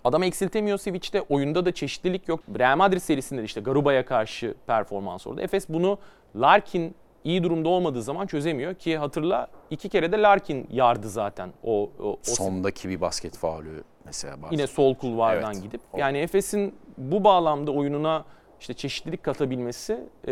adam 0.03 0.23
eksiltemiyor 0.23 0.77
Switch'te. 0.77 1.21
Oyunda 1.21 1.65
da 1.65 1.71
çeşitlilik 1.71 2.27
yok. 2.27 2.39
Real 2.59 2.77
Madrid 2.77 2.99
serisinde 2.99 3.41
de 3.41 3.45
işte 3.45 3.61
Garuba'ya 3.61 4.05
karşı 4.05 4.55
performans 4.67 5.27
orada. 5.27 5.41
Efes 5.41 5.69
bunu 5.69 5.97
Larkin 6.35 6.95
iyi 7.23 7.43
durumda 7.43 7.69
olmadığı 7.69 8.01
zaman 8.03 8.27
çözemiyor 8.27 8.73
ki 8.75 8.97
hatırla 8.97 9.47
iki 9.69 9.89
kere 9.89 10.11
de 10.11 10.17
Larkin 10.21 10.67
yardı 10.71 11.09
zaten 11.09 11.49
o, 11.63 11.89
o, 11.99 12.03
o 12.03 12.17
Sondaki 12.21 12.89
bir 12.89 13.01
basket 13.01 13.37
faulü 13.37 13.83
mesela. 14.05 14.33
Barcelona. 14.33 14.53
yine 14.53 14.67
sol 14.67 14.95
kulvardan 14.95 15.53
Evet. 15.53 15.63
gidip. 15.63 15.81
O- 15.93 15.97
Yani 15.97 16.17
Efes'in 16.17 16.75
bu 16.97 17.23
bağlamda 17.23 17.71
oyununa 17.71 18.25
işte 18.59 18.73
çeşitlilik 18.73 19.23
katabilmesi 19.23 19.99
e, 20.27 20.31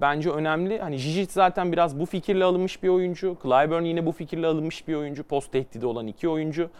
bence 0.00 0.30
önemli. 0.30 0.78
Hani 0.78 0.96
Jijic 0.96 1.32
zaten 1.32 1.72
biraz 1.72 2.00
bu 2.00 2.06
fikirle 2.06 2.44
alınmış 2.44 2.82
bir 2.82 2.88
oyuncu. 2.88 3.36
Clyburn 3.42 3.82
yine 3.84 4.06
bu 4.06 4.12
fikirle 4.12 4.46
alınmış 4.46 4.88
bir 4.88 4.94
oyuncu. 4.94 5.24
Post 5.24 5.52
tehdidi 5.52 5.86
olan 5.86 6.06
iki 6.06 6.28
oyuncu. 6.28 6.70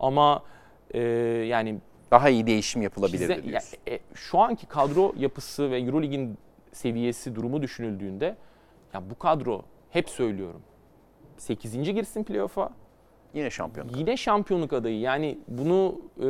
Ama 0.00 0.42
e, 0.90 1.00
yani 1.48 1.78
Daha 2.10 2.28
iyi 2.28 2.46
değişim 2.46 2.82
yapılabilirdi 2.82 3.32
bize- 3.32 3.44
diyorsun. 3.44 3.78
ya, 3.86 3.94
e, 3.94 4.00
şu 4.14 4.38
anki 4.38 4.66
kadro 4.66 5.12
yapısı 5.18 5.70
ve 5.70 5.78
Eurolig'in 5.80 6.38
seviyesi 6.72 7.34
durumu 7.34 7.62
düşünüldüğünde 7.62 8.36
ya 8.94 9.10
bu 9.10 9.18
kadro 9.18 9.62
hep 9.90 10.08
söylüyorum 10.08 10.60
8. 11.36 11.72
girsin 11.94 12.24
playoff'a 12.24 12.70
Yine 13.34 13.50
şampiyon. 13.50 13.88
Yine 13.96 14.16
şampiyonluk 14.16 14.72
adayı. 14.72 15.00
Yani 15.00 15.38
bunu 15.48 16.00
e, 16.20 16.26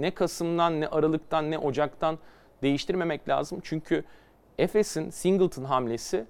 ne 0.00 0.10
Kasım'dan, 0.10 0.80
ne 0.80 0.88
Aralık'tan, 0.88 1.50
ne 1.50 1.58
Ocak'tan 1.58 2.18
değiştirmemek 2.62 3.28
lazım. 3.28 3.60
Çünkü 3.62 4.04
Efes'in 4.58 5.10
Singleton 5.10 5.64
hamlesi 5.64 6.24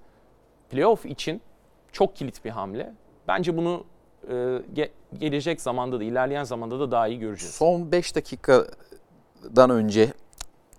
playoff 0.70 1.06
için 1.06 1.40
çok 1.92 2.16
kilit 2.16 2.44
bir 2.44 2.50
hamle. 2.50 2.94
Bence 3.28 3.56
bunu 3.56 3.84
e, 4.28 4.32
ge- 4.74 4.90
gelecek 5.18 5.60
zamanda 5.60 6.00
da, 6.00 6.04
ilerleyen 6.04 6.44
zamanda 6.44 6.80
da 6.80 6.90
daha 6.90 7.08
iyi 7.08 7.18
göreceğiz. 7.18 7.54
Son 7.54 7.92
5 7.92 8.16
dakikadan 8.16 9.70
önce 9.70 10.12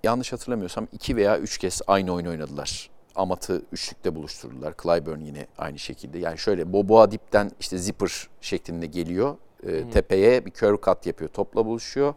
yanlış 0.04 0.34
hatırlamıyorsam 0.34 0.88
2 0.92 1.16
veya 1.16 1.40
3 1.40 1.58
kez 1.58 1.82
aynı 1.88 2.14
oyun 2.14 2.26
oynadılar. 2.26 2.90
Amat'ı 3.16 3.62
üçlükte 3.72 4.16
buluşturdular. 4.16 4.74
Clyburn 4.84 5.20
yine 5.20 5.48
aynı 5.58 5.80
şekilde. 5.80 6.20
Yani 6.20 6.38
şöyle 6.38 6.74
Boboa 6.74 7.12
dipten 7.12 7.52
işte 7.60 7.78
zipper 7.78 8.28
şeklinde 8.42 8.86
geliyor. 8.86 9.36
Ee, 9.64 9.90
tepeye 9.90 10.46
bir 10.46 10.52
curl 10.52 10.78
cut 10.86 11.06
yapıyor. 11.06 11.30
Topla 11.30 11.66
buluşuyor. 11.66 12.14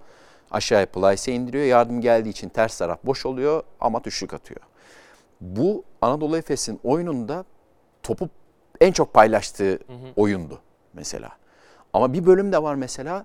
Aşağıya 0.53 0.87
Plyce'e 0.87 1.35
indiriyor. 1.35 1.65
Yardım 1.65 2.01
geldiği 2.01 2.29
için 2.29 2.49
ters 2.49 2.79
taraf 2.79 2.99
boş 3.05 3.27
oluyor. 3.27 3.63
Amat 3.81 4.07
üçlük 4.07 4.35
atıyor. 4.35 4.61
Bu 5.41 5.85
Anadolu 6.03 6.37
Efes'in 6.37 6.81
oyununda 6.85 7.45
topu 8.03 8.29
en 8.81 8.93
çok 8.93 9.15
paylaştığı 9.15 9.79
oyundu 10.17 10.61
mesela. 10.95 11.29
Ama 11.93 12.13
bir 12.13 12.27
bölüm 12.27 12.53
de 12.53 12.63
var 12.63 12.75
mesela. 12.75 13.25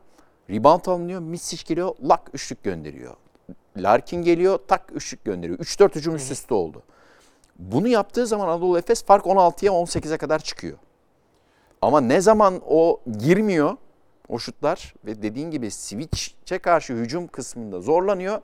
Rebound 0.49 0.85
alınıyor, 0.85 1.21
Mitsic 1.21 1.63
geliyor, 1.65 1.95
lak 2.09 2.21
üçlük 2.33 2.63
gönderiyor. 2.63 3.13
Larkin 3.77 4.23
geliyor, 4.23 4.59
tak 4.67 4.91
üçlük 4.91 5.25
gönderiyor. 5.25 5.59
3-4 5.59 5.95
hücum 5.95 6.15
üst 6.15 6.31
üste 6.31 6.53
oldu. 6.53 6.83
Bunu 7.59 7.87
yaptığı 7.87 8.27
zaman 8.27 8.47
Anadolu 8.47 8.77
Efes 8.77 9.05
fark 9.05 9.25
16'ya 9.25 9.71
18'e 9.71 10.17
kadar 10.17 10.39
çıkıyor. 10.39 10.77
Ama 11.81 12.01
ne 12.01 12.21
zaman 12.21 12.61
o 12.67 13.01
girmiyor 13.19 13.77
o 14.29 14.39
şutlar 14.39 14.93
ve 15.05 15.21
dediğin 15.21 15.51
gibi 15.51 15.71
switch'e 15.71 16.59
karşı 16.59 16.93
hücum 16.93 17.27
kısmında 17.27 17.81
zorlanıyor. 17.81 18.41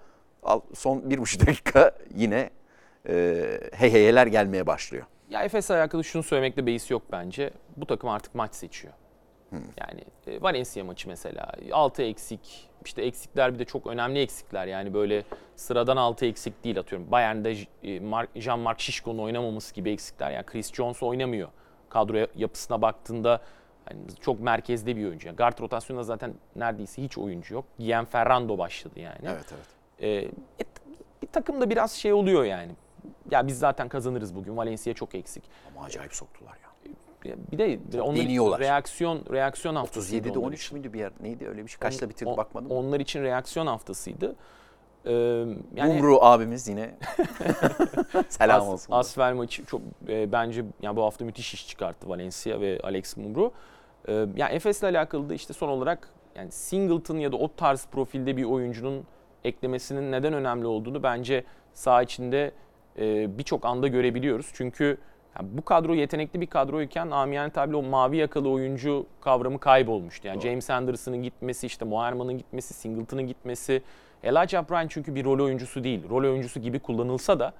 Son 0.74 1.10
bir 1.10 1.18
buçuk 1.18 1.48
dakika 1.48 1.92
yine 2.16 2.50
e, 3.10 3.60
heyheyeler 3.74 4.28
gelmeye 4.28 4.68
başlıyor. 4.68 5.06
Ya 5.30 5.44
Efes'le 5.44 5.70
alakalı 5.70 6.04
şunu 6.04 6.24
söylemekte 6.24 6.66
beis 6.66 6.92
yok 6.92 7.02
bence. 7.12 7.52
Bu 7.78 7.86
takım 7.86 8.10
artık 8.10 8.36
maç 8.36 8.56
seçiyor. 8.56 8.94
Yani 9.78 10.02
e, 10.28 10.42
Valencia 10.42 10.84
maçı 10.84 11.10
mesela 11.10 11.52
6 11.72 12.04
eksik. 12.04 12.70
işte 12.86 13.02
eksikler 13.02 13.54
bir 13.54 13.60
de 13.60 13.66
çok 13.66 13.88
önemli 13.88 14.20
eksikler. 14.20 14.68
Yani 14.68 14.94
böyle 14.94 15.24
sıradan 15.56 15.98
6 15.98 16.26
eksik 16.26 16.64
değil 16.64 16.80
atıyorum. 16.80 17.12
Bayern'de 17.12 17.52
e, 17.52 18.00
Jean-Marc 18.36 18.80
Şişko'nun 18.80 19.20
oynamaması 19.20 19.76
gibi 19.76 19.92
eksikler. 19.92 20.32
Yani 20.32 20.46
Chris 20.46 20.74
Jones 20.74 21.04
oynamıyor. 21.04 21.50
Kadro 21.90 22.28
yapısına 22.36 22.82
baktığında 22.82 23.42
hani 23.86 24.00
çok 24.22 24.40
merkezde 24.40 24.96
bir 24.96 25.06
oyuncu. 25.06 25.28
Yani 25.28 25.36
guard 25.36 25.60
rotasyonunda 25.60 26.04
zaten 26.04 26.34
neredeyse 26.56 27.04
hiç 27.04 27.18
oyuncu 27.18 27.54
yok. 27.54 27.66
Gian 27.80 28.06
Ferrando 28.06 28.58
başladı 28.58 29.00
yani. 29.00 29.20
Evet 29.24 29.54
evet. 29.54 29.66
Ee, 30.00 30.10
e, 30.10 30.32
bir 31.22 31.28
takımda 31.28 31.70
biraz 31.70 31.92
şey 31.92 32.14
oluyor 32.14 32.44
yani. 32.44 32.72
Ya 33.32 33.48
biz 33.48 33.60
zaten 33.60 33.88
kazanırız 33.90 34.36
bugün. 34.36 34.58
Valencia 34.58 34.94
çok 34.94 35.16
eksik. 35.16 35.44
Ama 35.76 35.86
acayip 35.86 36.16
soktular 36.16 36.52
ya. 36.52 36.74
Bir 37.52 37.58
de 37.58 38.02
onlar 38.02 38.16
deniyorlar. 38.16 38.60
reaksiyon 38.60 39.24
reaksiyon 39.32 39.76
haftasıydı. 39.76 40.28
37'de 40.28 40.40
onlar 40.40 40.48
13 40.48 40.66
için. 40.66 40.78
müydü 40.78 40.94
bir 40.94 41.00
yer? 41.00 41.12
Neydi 41.22 41.48
öyle 41.48 41.64
bir 41.64 41.68
şey? 41.68 41.80
Kaçta 41.80 42.10
bitirdi 42.10 42.30
On- 42.30 42.38
bakmadım. 42.38 42.72
Onlar 42.72 43.00
için 43.00 43.24
reaksiyon 43.24 43.68
haftasıydı. 43.68 44.36
Ee, 45.06 45.12
yani 45.76 45.94
Umru 45.94 46.22
abimiz 46.22 46.68
yine 46.68 46.90
selam 48.30 48.62
As- 48.62 48.68
olsun. 48.68 48.94
Asfer 48.94 49.34
maçı 49.34 49.66
çok 49.66 49.82
e, 50.08 50.32
bence 50.32 50.66
yani 50.82 50.96
bu 50.96 51.04
hafta 51.04 51.26
müthiş 51.26 51.54
iş 51.54 51.68
çıkarttı 51.68 52.10
Valencia 52.10 52.62
ve 52.62 52.80
Alex 52.84 53.18
Mumru. 53.18 53.52
Ee, 54.08 54.26
yani 54.36 54.54
Efes'le 54.54 54.84
alakalı 54.84 55.30
da 55.30 55.34
işte 55.34 55.54
son 55.54 55.70
olarak 55.70 56.10
yani 56.36 56.52
Singleton 56.52 57.18
ya 57.18 57.32
da 57.32 57.36
o 57.36 57.56
tarz 57.56 57.88
profilde 57.92 58.38
bir 58.38 58.44
oyuncunun 58.44 59.04
eklemesinin 59.44 60.12
neden 60.12 60.34
önemli 60.34 60.68
olduğunu 60.68 61.04
bence 61.04 61.44
saha 61.74 62.04
içinde 62.04 62.52
e, 63.00 63.38
birçok 63.38 63.66
anda 63.66 63.88
görebiliyoruz. 63.88 64.50
Çünkü 64.54 64.98
yani 65.40 65.48
bu 65.52 65.66
kadro 65.66 65.94
yetenekli 65.94 66.42
bir 66.42 66.48
kadroyken 66.48 67.12
amiyane 67.12 67.50
tabirle 67.50 67.76
o 67.76 67.84
mavi 67.84 68.18
yakalı 68.18 68.50
oyuncu 68.50 69.06
kavramı 69.22 69.60
kaybolmuştu. 69.60 70.28
Yani 70.28 70.36
Doğru. 70.36 70.44
James 70.44 70.70
Anderson'ın 70.70 71.24
gitmesi, 71.24 71.68
işte 71.68 71.86
Moerman'ın 71.86 72.38
gitmesi, 72.38 72.74
Singleton'ın 72.74 73.28
gitmesi. 73.28 73.82
Elijah 74.24 74.70
Bryant 74.70 74.92
çünkü 74.92 75.16
bir 75.16 75.26
rol 75.26 75.40
oyuncusu 75.40 75.84
değil. 75.84 76.10
Rol 76.10 76.24
oyuncusu 76.24 76.60
gibi 76.60 76.80
kullanılsa 76.80 77.40
da 77.40 77.54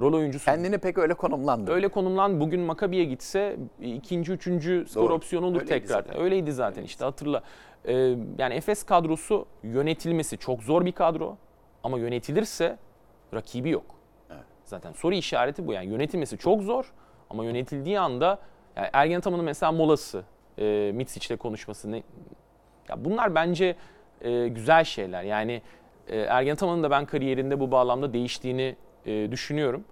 rol 0.00 0.12
oyuncusu 0.12 0.44
Kendini 0.44 0.78
pek 0.78 0.98
öyle 0.98 1.14
konumlandı. 1.14 1.72
Öyle 1.72 1.88
konumlan 1.88 2.40
bugün 2.40 2.60
Makabi'ye 2.60 3.04
gitse 3.04 3.56
ikinci, 3.82 4.32
üçüncü 4.32 4.84
skor 4.88 5.02
Doğru. 5.02 5.14
opsiyonu 5.14 5.46
olur 5.46 5.60
Öyleydi 5.60 5.68
tekrar. 5.70 6.02
zaten. 6.02 6.20
Öyleydi 6.20 6.52
zaten 6.52 6.82
işte 6.82 7.04
hatırla. 7.04 7.42
Ee, 7.84 7.94
yani 8.38 8.54
Efes 8.54 8.82
kadrosu 8.82 9.46
yönetilmesi 9.62 10.38
çok 10.38 10.62
zor 10.62 10.84
bir 10.84 10.92
kadro 10.92 11.36
ama 11.82 11.98
yönetilirse 11.98 12.78
rakibi 13.34 13.70
yok. 13.70 13.84
Evet. 14.30 14.44
Zaten 14.64 14.92
soru 14.92 15.14
işareti 15.14 15.66
bu 15.66 15.72
yani 15.72 15.86
yönetilmesi 15.86 16.38
çok 16.38 16.62
zor 16.62 16.92
ama 17.30 17.44
yönetildiği 17.44 18.00
anda 18.00 18.38
yani 18.76 18.88
Ergen 18.92 19.18
Ataman'ın 19.18 19.44
mesela 19.44 19.72
molası, 19.72 20.22
e, 20.58 20.92
Mitsic'le 20.94 21.36
konuşması 21.38 21.92
ne, 21.92 22.02
ya 22.88 23.04
bunlar 23.04 23.34
bence 23.34 23.76
e, 24.20 24.48
güzel 24.48 24.84
şeyler. 24.84 25.22
Yani 25.22 25.62
e, 26.08 26.18
Ergen 26.18 26.52
Ataman'ın 26.52 26.82
da 26.82 26.90
ben 26.90 27.06
kariyerinde 27.06 27.60
bu 27.60 27.70
bağlamda 27.70 28.12
değiştiğini 28.12 28.76
e, 29.06 29.32
düşünüyorum. 29.32 29.84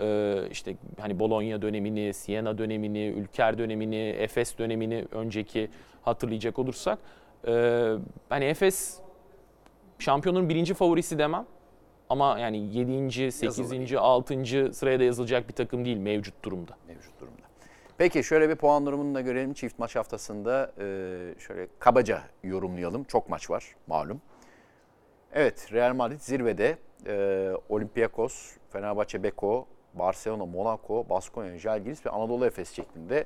Ee, 0.00 0.48
işte 0.50 0.76
hani 1.00 1.18
Bologna 1.18 1.62
dönemini, 1.62 2.14
Siena 2.14 2.58
dönemini, 2.58 3.06
Ülker 3.06 3.58
dönemini, 3.58 4.08
Efes 4.08 4.58
dönemini 4.58 5.04
önceki 5.12 5.70
hatırlayacak 6.02 6.58
olursak. 6.58 6.98
Ee, 7.46 7.94
hani 8.28 8.44
Efes 8.44 9.00
şampiyonun 9.98 10.48
birinci 10.48 10.74
favorisi 10.74 11.18
demem. 11.18 11.46
Ama 12.08 12.38
yani 12.38 12.76
7. 12.76 13.32
8. 13.32 13.94
6. 13.94 14.44
sıraya 14.74 15.00
da 15.00 15.04
yazılacak 15.04 15.48
bir 15.48 15.54
takım 15.54 15.84
değil 15.84 15.96
mevcut 15.96 16.44
durumda. 16.44 16.76
mevcut 16.88 17.20
durumda. 17.20 17.42
Peki 17.98 18.24
şöyle 18.24 18.48
bir 18.48 18.56
puan 18.56 18.86
durumunu 18.86 19.14
da 19.14 19.20
görelim. 19.20 19.52
Çift 19.52 19.78
maç 19.78 19.96
haftasında 19.96 20.72
e, 20.78 20.84
şöyle 21.38 21.68
kabaca 21.78 22.22
yorumlayalım. 22.42 23.04
Çok 23.04 23.28
maç 23.28 23.50
var 23.50 23.74
malum. 23.86 24.20
Evet 25.32 25.72
Real 25.72 25.94
Madrid 25.94 26.20
zirvede. 26.20 26.78
E, 27.06 27.50
Olympiakos, 27.68 28.52
Fenerbahçe 28.70 29.22
Beko, 29.22 29.66
Barcelona, 29.94 30.46
Monaco, 30.46 31.08
Baskonya, 31.10 31.58
Žalgiris 31.58 32.06
ve 32.06 32.10
Anadolu 32.10 32.46
Efes 32.46 32.72
şeklinde 32.72 33.24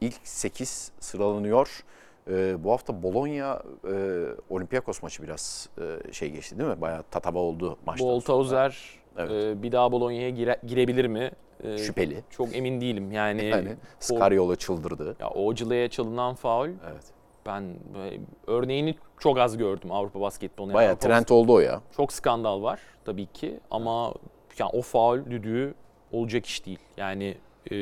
ilk 0.00 0.14
8 0.24 0.92
sıralanıyor. 1.00 1.84
E, 2.30 2.64
bu 2.64 2.72
hafta 2.72 3.02
Bologna 3.02 3.62
e, 3.84 4.24
Olympiakos 4.50 5.02
maçı 5.02 5.22
biraz 5.22 5.68
e, 6.08 6.12
şey 6.12 6.30
geçti 6.30 6.58
değil 6.58 6.70
mi? 6.70 6.80
Bayağı 6.80 7.02
tatava 7.02 7.38
oldu 7.38 7.78
maçtan 7.86 8.04
sonra. 8.04 8.14
Boltauzer 8.14 9.00
Evet. 9.18 9.30
e, 9.30 9.62
bir 9.62 9.72
daha 9.72 9.92
Bologna'ya 9.92 10.30
gire- 10.30 10.60
girebilir 10.66 11.04
mi? 11.06 11.30
E, 11.64 11.78
Şüpheli. 11.78 12.24
Çok 12.30 12.56
emin 12.56 12.80
değilim. 12.80 13.12
Yani, 13.12 13.44
Yani 13.44 13.76
Scariola 14.00 14.56
çıldırdı. 14.56 15.16
ya 15.20 15.28
Ocila'ya 15.30 15.88
çalınan 15.88 16.34
faul 16.34 16.68
Evet. 16.68 17.04
Ben 17.46 17.62
e, 17.62 18.20
örneğini 18.46 18.94
çok 19.18 19.38
az 19.38 19.56
gördüm 19.56 19.92
Avrupa 19.92 20.20
basketbolunda. 20.20 20.78
Avrupa 20.78 20.98
trend 20.98 21.28
oldu 21.28 21.52
o 21.52 21.60
ya. 21.60 21.80
Çok 21.96 22.12
skandal 22.12 22.62
var 22.62 22.80
tabii 23.04 23.26
ki 23.26 23.60
ama 23.70 24.14
yani 24.58 24.70
o 24.72 24.82
faul 24.82 25.24
düdüğü 25.24 25.74
olacak 26.12 26.46
iş 26.46 26.66
değil. 26.66 26.78
Yani 26.96 27.36
e, 27.70 27.74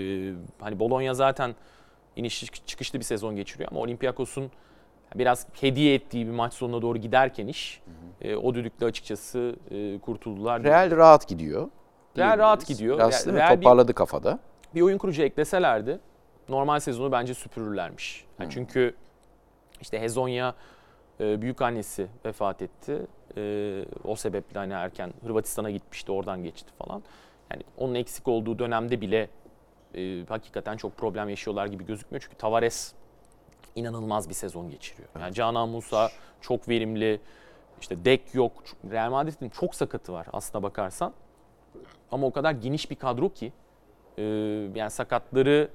hani 0.60 0.80
Bologna 0.80 1.14
zaten 1.14 1.54
iniş 2.16 2.44
çıkışlı 2.66 2.98
bir 2.98 3.04
sezon 3.04 3.36
geçiriyor 3.36 3.70
ama 3.70 3.80
Olympiakos'un 3.80 4.50
biraz 5.14 5.46
hediye 5.60 5.94
ettiği 5.94 6.26
bir 6.26 6.32
maç 6.32 6.52
sonuna 6.54 6.82
doğru 6.82 6.98
giderken 6.98 7.46
iş 7.46 7.80
e, 8.20 8.36
o 8.36 8.54
düdükle 8.54 8.86
açıkçası 8.86 9.56
e, 9.70 9.98
kurtuldular. 9.98 10.64
Rahat 10.64 10.92
rahat 10.92 11.28
gidiyor. 11.28 11.68
Real 12.18 12.38
rahat 12.38 12.66
gidiyor. 12.66 12.96
Biraz 12.98 13.26
Real-? 13.26 13.36
Real 13.36 13.50
bir- 13.50 13.56
toparladı 13.56 13.94
kafada. 13.94 14.38
bir 14.74 14.80
oyun 14.80 14.98
kurucu 14.98 15.22
ekleselerdi 15.22 16.00
normal 16.48 16.80
sezonu 16.80 17.12
bence 17.12 17.34
süpürürlermiş. 17.34 18.24
Yani 18.40 18.50
Çünkü 18.50 18.94
işte 19.80 20.00
Hezonya 20.00 20.54
e, 21.20 21.42
büyük 21.42 21.62
annesi 21.62 22.06
vefat 22.24 22.62
etti. 22.62 23.06
E, 23.36 23.84
o 24.04 24.16
sebeple 24.16 24.58
hani 24.58 24.72
erken 24.72 25.12
Hırvatistan'a 25.24 25.70
gitmişti, 25.70 26.12
oradan 26.12 26.42
geçti 26.42 26.72
falan. 26.78 27.02
Yani 27.50 27.62
onun 27.76 27.94
eksik 27.94 28.28
olduğu 28.28 28.58
dönemde 28.58 29.00
bile 29.00 29.28
e, 29.94 30.24
hakikaten 30.28 30.76
çok 30.76 30.96
problem 30.96 31.28
yaşıyorlar 31.28 31.66
gibi 31.66 31.86
gözükmüyor. 31.86 32.22
Çünkü 32.22 32.36
Tavares 32.36 32.94
inanılmaz 33.74 34.28
bir 34.28 34.34
sezon 34.34 34.70
geçiriyor. 34.70 35.08
Yani 35.20 35.34
Canan 35.34 35.68
Musa 35.68 36.10
çok 36.40 36.68
verimli. 36.68 37.20
İşte 37.80 38.04
Dek 38.04 38.34
yok. 38.34 38.52
Real 38.90 39.10
Madrid'in 39.10 39.48
çok 39.48 39.74
sakatı 39.74 40.12
var 40.12 40.26
aslına 40.32 40.62
bakarsan. 40.62 41.12
Ama 42.12 42.26
o 42.26 42.32
kadar 42.32 42.52
geniş 42.52 42.90
bir 42.90 42.96
kadro 42.96 43.28
ki 43.28 43.52
e, 44.18 44.22
yani 44.74 44.90
sakatları 44.90 45.68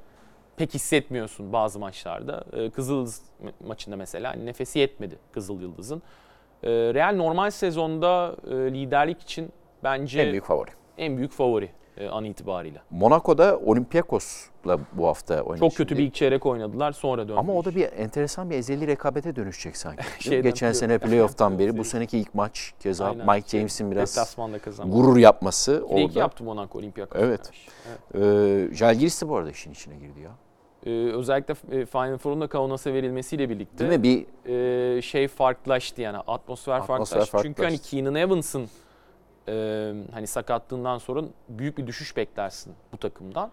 pek 0.58 0.74
hissetmiyorsun 0.74 1.54
bazı 1.54 1.80
maçlarda. 1.80 2.44
E, 2.54 2.70
Kızıl 2.70 2.96
Yıldız 2.98 3.22
ma- 3.44 3.68
maçında 3.68 3.96
mesela 3.96 4.34
nefesi 4.34 4.80
yetmedi 4.80 5.16
Kızıl 5.32 5.62
Yıldız'ın. 5.62 6.02
E, 6.64 6.70
Real 6.70 7.16
normal 7.16 7.50
sezonda 7.52 8.36
e, 8.48 8.52
liderlik 8.56 9.22
için 9.22 9.52
bence 9.84 10.22
En 10.22 10.32
büyük 10.32 10.46
favori. 10.46 10.70
en 10.98 11.18
büyük 11.18 11.32
favori 11.32 11.70
an 12.12 12.24
itibariyle. 12.24 12.82
Monaco'da 12.90 13.58
Olympiakos'la 13.58 14.80
bu 14.94 15.08
hafta 15.08 15.42
oynadı. 15.42 15.60
Çok 15.60 15.76
kötü 15.76 15.90
şimdi. 15.90 16.02
bir 16.02 16.08
ilk 16.08 16.14
çeyrek 16.14 16.46
oynadılar 16.46 16.92
sonra 16.92 17.22
döndü. 17.22 17.38
Ama 17.38 17.54
o 17.54 17.66
da 17.66 17.76
bir 17.76 17.90
enteresan 17.98 18.50
bir 18.50 18.56
ezeli 18.56 18.88
rekabete 18.88 19.36
dönüşecek 19.36 19.78
sanki. 19.78 20.04
Şeyden 20.20 20.44
Geçen 20.44 20.72
sene 20.72 20.98
playoff'tan 20.98 21.60
beri 21.60 21.78
bu 21.78 21.84
seneki 21.84 22.18
ilk 22.18 22.36
maç 22.36 22.74
keza 22.80 23.06
Aynen. 23.06 23.28
Mike 23.28 23.58
James'in 23.58 23.92
biraz 23.92 24.36
gurur 24.86 25.18
yapması 25.18 25.72
Bir 25.72 25.96
de 25.96 26.02
iki 26.02 26.10
orada. 26.10 26.20
yaptı 26.20 26.44
Monaco 26.44 26.78
Olympiakos. 26.80 27.22
Evet. 27.22 27.52
Ee, 28.16 28.76
Žalgiris 28.76 29.22
de 29.22 29.30
bu 29.30 29.36
arada 29.38 29.50
işin 29.50 29.72
içine 29.72 29.96
girdi 29.96 30.20
ya. 30.20 30.32
Ee, 30.86 30.90
özellikle 30.90 31.56
e, 31.72 31.86
Final 31.86 32.18
Four'un 32.18 32.42
da 32.42 32.48
Kaunas'a 32.48 32.94
verilmesiyle 32.94 33.50
birlikte 33.50 33.78
Değil 33.78 34.00
mi? 34.00 34.04
Bir 34.04 34.26
e, 34.98 35.02
şey 35.02 35.28
farklılaştı 35.28 36.02
yani 36.02 36.18
atmosfer, 36.18 36.74
Atmosfer 36.74 37.18
farklılaştı. 37.20 37.38
Çünkü 37.48 37.64
hani 37.64 37.72
farklılaştı. 37.72 37.90
Keenan 37.90 38.16
Evans'ın 38.16 38.70
e, 39.48 39.94
hani 40.14 40.28
sakatlığından 40.28 40.98
sonra 40.98 41.22
büyük 41.50 41.78
bir 41.78 41.88
düşüş 41.88 42.18
beklersin 42.18 42.74
bu 42.94 42.98
takımdan. 42.98 43.52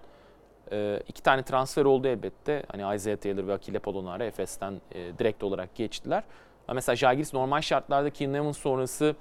E, 0.73 1.03
iki 1.09 1.23
tane 1.23 1.43
transfer 1.43 1.85
oldu 1.85 2.09
elbette. 2.09 2.63
Hani 2.69 2.97
Isaiah 2.97 3.17
Taylor 3.17 3.47
ve 3.47 3.53
Akile 3.53 3.79
Polonara 3.79 4.25
Efes'ten 4.25 4.81
e, 4.93 5.19
direkt 5.19 5.43
olarak 5.43 5.75
geçtiler. 5.75 6.23
Ama 6.69 6.75
mesela 6.75 6.97
Žalgiris 6.97 7.35
normal 7.35 7.61
şartlarda 7.61 8.11
Keenan 8.11 8.35
Evans 8.35 8.59
sonrası 8.59 9.17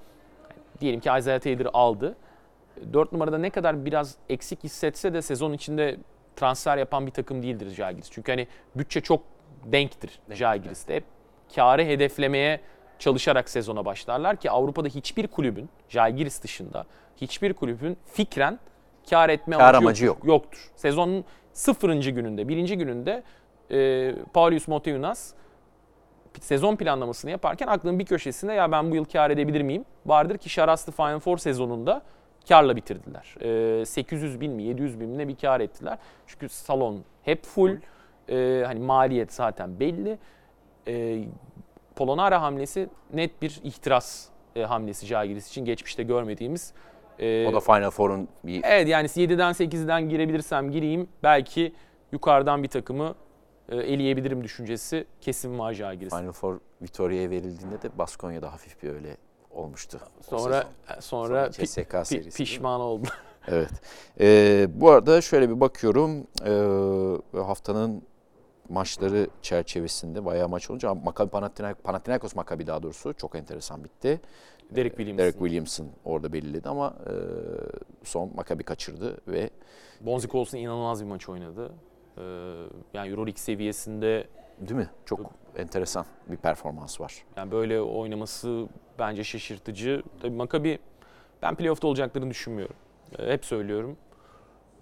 diyelim 0.80 1.00
ki 1.00 1.10
Isaiah 1.18 1.40
Taylor'ı 1.40 1.70
aldı. 1.72 2.16
4 2.92 3.12
numarada 3.12 3.38
ne 3.38 3.50
kadar 3.50 3.84
biraz 3.84 4.16
eksik 4.28 4.64
hissetse 4.64 5.14
de 5.14 5.22
sezon 5.22 5.52
içinde 5.52 5.96
transfer 6.36 6.78
yapan 6.78 7.06
bir 7.06 7.12
takım 7.12 7.42
değildir 7.42 7.70
Žalgiris. 7.70 8.10
Çünkü 8.10 8.32
hani 8.32 8.46
bütçe 8.74 9.00
çok 9.00 9.22
denktir 9.64 10.20
Žalgiris'te. 10.30 10.94
Hep 10.94 11.04
kârı 11.54 11.82
hedeflemeye 11.82 12.60
çalışarak 13.00 13.48
sezona 13.50 13.84
başlarlar 13.84 14.36
ki 14.36 14.50
Avrupa'da 14.50 14.88
hiçbir 14.88 15.26
kulübün, 15.26 15.68
Žalgiris 15.88 16.42
dışında 16.42 16.86
hiçbir 17.16 17.52
kulübün 17.54 17.96
fikren 18.06 18.58
kâr 19.10 19.28
etme 19.28 19.56
Kâr 19.56 19.74
amacı, 19.74 19.78
amacı 19.78 20.04
yoktur. 20.06 20.28
yoktur. 20.28 20.70
Sezonun 20.76 21.24
sıfırıncı 21.52 22.10
gününde, 22.10 22.48
birinci 22.48 22.78
gününde 22.78 23.22
e, 23.70 24.14
Paulius 24.32 24.68
Moteunas 24.68 25.34
sezon 26.40 26.76
planlamasını 26.76 27.30
yaparken 27.30 27.66
aklının 27.66 27.98
bir 27.98 28.06
köşesinde 28.06 28.52
ya 28.52 28.72
ben 28.72 28.90
bu 28.90 28.94
yıl 28.94 29.04
kar 29.04 29.30
edebilir 29.30 29.62
miyim? 29.62 29.84
Vardır 30.06 30.38
ki 30.38 30.48
Şaraslı 30.48 30.92
Final 30.92 31.18
Four 31.18 31.38
sezonunda 31.38 32.02
karla 32.48 32.76
bitirdiler. 32.76 33.34
Ee, 33.80 33.86
800 33.86 34.40
bin 34.40 34.52
mi 34.52 34.62
700 34.62 35.00
bin 35.00 35.08
mi 35.08 35.18
ne 35.18 35.28
bir 35.28 35.36
kar 35.36 35.60
ettiler. 35.60 35.98
Çünkü 36.26 36.48
salon 36.48 37.04
hep 37.22 37.44
full. 37.44 37.76
Ee, 38.28 38.62
hani 38.66 38.80
maliyet 38.80 39.32
zaten 39.32 39.80
belli. 39.80 40.18
Ee, 40.88 41.24
Polonara 42.00 42.42
hamlesi 42.42 42.88
net 43.12 43.42
bir 43.42 43.60
ihtiras 43.64 44.26
e, 44.56 44.62
hamlesi 44.62 45.06
Žalgiris 45.06 45.48
için 45.48 45.64
geçmişte 45.64 46.02
görmediğimiz. 46.02 46.72
e, 47.18 47.46
o 47.46 47.52
da 47.52 47.60
Final 47.60 47.90
Four'un 47.90 48.28
bir 48.44 48.60
Evet 48.64 48.88
yani 48.88 49.06
7'den 49.06 49.52
8'den 49.52 50.08
girebilirsem 50.08 50.70
gireyim. 50.70 51.08
Belki 51.22 51.72
yukarıdan 52.12 52.62
bir 52.62 52.68
takımı 52.68 53.14
e, 53.68 53.76
eleyebilirim 53.76 54.44
düşüncesi 54.44 55.06
kesin 55.20 55.58
var 55.58 55.72
Žalgiris'in. 55.72 56.18
Final 56.18 56.32
Four 56.32 56.58
Vitoria'ya 56.82 57.30
verildiğinde 57.30 57.82
de 57.82 57.98
Baskonya'da 57.98 58.52
hafif 58.52 58.82
bir 58.82 58.88
öyle 58.90 59.16
olmuştu. 59.50 59.98
o 60.20 60.22
Sonra 60.38 60.54
sezon. 60.54 61.00
sonra, 61.00 61.00
Sonra 61.50 61.50
CSKA 61.50 61.98
pi- 62.00 62.04
serisi 62.04 62.36
pişman 62.36 62.80
oldu. 62.80 63.06
Evet. 63.48 63.70
Ee, 64.20 64.66
bu 64.74 64.90
arada 64.90 65.20
şöyle 65.20 65.50
bir 65.50 65.60
bakıyorum. 65.60 66.26
Ee, 66.46 67.38
haftanın 67.42 68.02
maçları 68.70 69.26
çerçevesinde 69.42 70.24
bayağı 70.24 70.48
maç 70.48 70.70
olunca 70.70 70.94
Maccabi 70.94 71.30
Panathinaikos, 71.30 71.82
Panathinaikos 71.82 72.34
Maccabi 72.36 72.66
daha 72.66 72.82
doğrusu 72.82 73.14
çok 73.14 73.34
enteresan 73.34 73.84
bitti. 73.84 74.20
Derek 74.70 74.96
Williams. 74.96 75.18
Derek 75.18 75.38
Williamson 75.38 75.88
orada 76.04 76.32
belirledi 76.32 76.68
ama 76.68 76.94
e, 77.06 77.12
son 78.04 78.30
Maccabi 78.34 78.62
kaçırdı 78.64 79.16
ve 79.28 79.50
Bonzi 80.00 80.28
Colson 80.28 80.58
inanılmaz 80.58 81.02
bir 81.02 81.08
maç 81.08 81.28
oynadı. 81.28 81.72
Ee, 82.18 82.22
yani 82.94 83.10
Euroleague 83.10 83.38
seviyesinde 83.38 84.26
değil 84.60 84.80
mi? 84.80 84.90
Çok 85.04 85.20
enteresan 85.56 86.06
bir 86.26 86.36
performans 86.36 87.00
var. 87.00 87.24
yani 87.36 87.50
böyle 87.50 87.80
oynaması 87.80 88.68
bence 88.98 89.24
şaşırtıcı. 89.24 90.02
Tabii 90.22 90.36
Maccabi 90.36 90.78
ben 91.42 91.54
playoff'ta 91.54 91.86
olacaklarını 91.88 92.30
düşünmüyorum. 92.30 92.76
Ee, 93.18 93.32
hep 93.32 93.44
söylüyorum. 93.44 93.96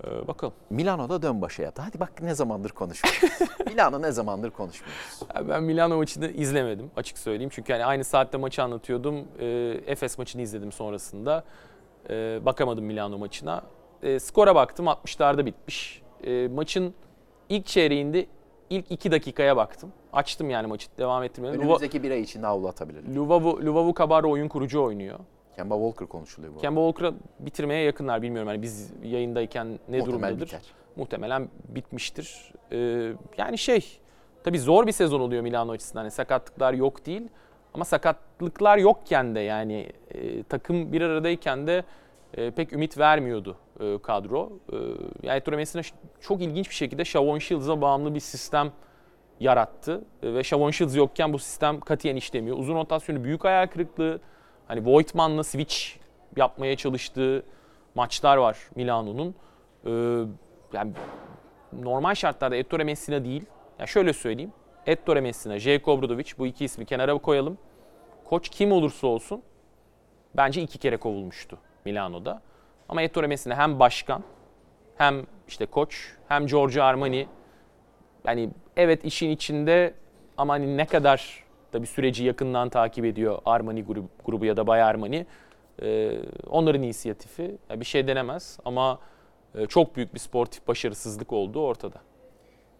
Ee, 0.04 0.28
bakalım. 0.28 0.54
Milano'da 0.70 1.22
dön 1.22 1.42
başa 1.42 1.62
yaptı. 1.62 1.82
Hadi 1.82 2.00
bak 2.00 2.22
ne 2.22 2.34
zamandır 2.34 2.70
konuşmuyoruz. 2.70 3.38
Milano 3.66 4.02
ne 4.02 4.12
zamandır 4.12 4.50
konuşmuyoruz. 4.50 5.22
Ya 5.34 5.48
Ben 5.48 5.62
Milano 5.62 5.96
maçını 5.96 6.30
izlemedim 6.30 6.90
açık 6.96 7.18
söyleyeyim. 7.18 7.50
Çünkü 7.54 7.72
hani 7.72 7.84
aynı 7.84 8.04
saatte 8.04 8.38
maçı 8.38 8.62
anlatıyordum. 8.62 9.28
Ee, 9.38 9.46
Efes 9.86 10.18
maçını 10.18 10.42
izledim 10.42 10.72
sonrasında. 10.72 11.44
Ee, 12.10 12.40
bakamadım 12.46 12.84
Milano 12.84 13.18
maçına. 13.18 13.62
Ee, 14.02 14.18
skora 14.20 14.54
baktım 14.54 14.86
60'larda 14.86 15.46
bitmiş. 15.46 16.02
Ee, 16.24 16.48
maçın 16.48 16.94
ilk 17.48 17.66
çeyreğinde 17.66 18.26
ilk 18.70 18.90
2 18.90 19.10
dakikaya 19.10 19.56
baktım. 19.56 19.92
Açtım 20.12 20.50
yani 20.50 20.66
maçı 20.66 20.88
devam 20.98 21.22
ettirmedim. 21.22 21.60
Önümüzdeki 21.60 22.02
bir 22.02 22.10
ay 22.10 22.20
içinde 22.20 22.46
avlu 22.46 22.68
atabiliriz. 22.68 23.16
Luvavu, 23.16 23.64
Luvavu 23.66 23.94
Kabaro 23.94 24.30
oyun 24.30 24.48
kurucu 24.48 24.82
oynuyor. 24.82 25.18
Kemba 25.58 25.74
Walker 25.74 26.08
konuşuluyor 26.08 26.54
bu. 26.54 26.58
Kemba 26.58 26.80
Walker'a 26.92 27.14
bitirmeye 27.40 27.82
yakınlar 27.82 28.22
bilmiyorum. 28.22 28.48
Yani 28.48 28.62
biz 28.62 28.92
yayındayken 29.02 29.66
ne 29.66 29.98
Muhtemel 29.98 30.06
durumdadır? 30.06 30.46
biter. 30.46 30.60
muhtemelen 30.96 31.48
bitmiştir. 31.68 32.52
Ee, 32.72 33.12
yani 33.38 33.58
şey, 33.58 34.00
tabii 34.44 34.58
zor 34.58 34.86
bir 34.86 34.92
sezon 34.92 35.20
oluyor 35.20 35.42
Milano 35.42 35.72
açısından. 35.72 36.02
Yani 36.02 36.10
sakatlıklar 36.10 36.72
yok 36.72 37.06
değil. 37.06 37.22
Ama 37.74 37.84
sakatlıklar 37.84 38.78
yokken 38.78 39.34
de 39.34 39.40
yani 39.40 39.92
e, 40.10 40.42
takım 40.42 40.92
bir 40.92 41.02
aradayken 41.02 41.66
de 41.66 41.84
e, 42.34 42.50
pek 42.50 42.72
ümit 42.72 42.98
vermiyordu 42.98 43.56
e, 43.80 43.98
kadro. 44.02 44.52
E, 44.72 44.76
yani 45.22 45.36
Ettore 45.36 45.56
Messina 45.56 45.82
çok 46.20 46.42
ilginç 46.42 46.70
bir 46.70 46.74
şekilde 46.74 47.04
Shavon 47.04 47.38
Shields'a 47.38 47.80
bağımlı 47.80 48.14
bir 48.14 48.20
sistem 48.20 48.72
yarattı. 49.40 50.04
E, 50.22 50.34
ve 50.34 50.44
Shavon 50.44 50.70
Shields 50.70 50.96
yokken 50.96 51.32
bu 51.32 51.38
sistem 51.38 51.80
katiyen 51.80 52.16
işlemiyor. 52.16 52.58
Uzun 52.58 52.74
rotasyonu 52.74 53.24
büyük 53.24 53.44
hayal 53.44 53.66
kırıklığı. 53.66 54.20
Hani 54.68 54.86
Voigtman'la 54.86 55.44
switch 55.44 55.76
yapmaya 56.36 56.76
çalıştığı 56.76 57.42
maçlar 57.94 58.36
var 58.36 58.58
Milano'nun. 58.74 59.34
E, 59.84 59.90
yani 60.72 60.92
normal 61.72 62.14
şartlarda 62.14 62.56
Ettore 62.56 62.84
Messina 62.84 63.24
değil. 63.24 63.46
Yani 63.78 63.88
şöyle 63.88 64.12
söyleyeyim. 64.12 64.52
Ettore 64.86 65.20
Messina, 65.20 65.58
Jeko 65.58 65.92
Obradovic 65.92 66.32
bu 66.38 66.46
iki 66.46 66.64
ismi 66.64 66.84
kenara 66.84 67.18
koyalım. 67.18 67.58
Koç 68.24 68.48
kim 68.48 68.72
olursa 68.72 69.06
olsun 69.06 69.42
bence 70.36 70.62
iki 70.62 70.78
kere 70.78 70.96
kovulmuştu 70.96 71.58
Milano'da. 71.84 72.42
Ama 72.88 73.02
Ettore 73.02 73.26
Messina 73.26 73.56
hem 73.56 73.80
başkan 73.80 74.24
hem 74.96 75.26
işte 75.48 75.66
koç 75.66 76.14
hem 76.28 76.46
Giorgio 76.46 76.82
Armani 76.82 77.28
yani 78.24 78.50
evet 78.76 79.04
işin 79.04 79.30
içinde 79.30 79.94
ama 80.36 80.52
hani 80.52 80.76
ne 80.76 80.86
kadar 80.86 81.44
da 81.72 81.82
bir 81.82 81.86
süreci 81.86 82.24
yakından 82.24 82.68
takip 82.68 83.04
ediyor 83.04 83.38
Armani 83.44 83.84
grubu, 83.84 84.08
grubu 84.24 84.44
ya 84.44 84.56
da 84.56 84.66
Bay 84.66 84.82
Armani. 84.82 85.26
Ee, 85.82 86.18
onların 86.50 86.82
inisiyatifi 86.82 87.58
Ya 87.70 87.80
bir 87.80 87.84
şey 87.84 88.06
denemez 88.06 88.58
ama 88.64 88.98
e, 89.54 89.66
çok 89.66 89.96
büyük 89.96 90.14
bir 90.14 90.18
sportif 90.18 90.68
başarısızlık 90.68 91.32
olduğu 91.32 91.60
ortada. 91.60 92.00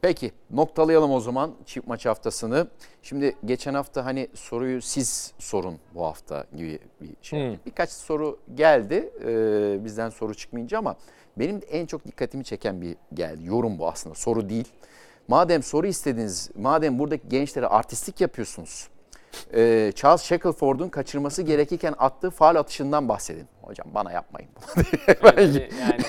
Peki 0.00 0.32
noktalayalım 0.50 1.10
o 1.10 1.20
zaman 1.20 1.54
çift 1.66 1.86
maç 1.86 2.06
haftasını. 2.06 2.66
Şimdi 3.02 3.36
geçen 3.44 3.74
hafta 3.74 4.04
hani 4.04 4.28
soruyu 4.34 4.82
siz 4.82 5.32
sorun 5.38 5.78
bu 5.94 6.04
hafta 6.04 6.46
gibi 6.56 6.78
bir 7.00 7.10
şey. 7.22 7.50
Hmm. 7.50 7.58
Birkaç 7.66 7.90
soru 7.90 8.38
geldi 8.54 9.10
e, 9.24 9.84
bizden 9.84 10.08
soru 10.08 10.34
çıkmayınca 10.34 10.78
ama 10.78 10.96
benim 11.36 11.60
en 11.70 11.86
çok 11.86 12.06
dikkatimi 12.06 12.44
çeken 12.44 12.80
bir 12.80 12.96
geldi. 13.14 13.46
Yorum 13.46 13.78
bu 13.78 13.88
aslında 13.88 14.14
soru 14.14 14.48
değil. 14.48 14.68
Madem 15.28 15.62
soru 15.62 15.86
istediniz, 15.86 16.50
madem 16.56 16.98
buradaki 16.98 17.28
gençlere 17.28 17.66
artistlik 17.66 18.20
yapıyorsunuz. 18.20 18.88
e, 19.54 19.92
Charles 19.94 20.22
Shackelford'un 20.22 20.88
kaçırması 20.88 21.42
gerekirken 21.42 21.94
attığı 21.98 22.30
faal 22.30 22.56
atışından 22.56 23.08
bahsedin. 23.08 23.46
Hocam 23.62 23.86
bana 23.94 24.12
yapmayın. 24.12 24.50
Yani, 25.24 25.68
yani 25.80 26.02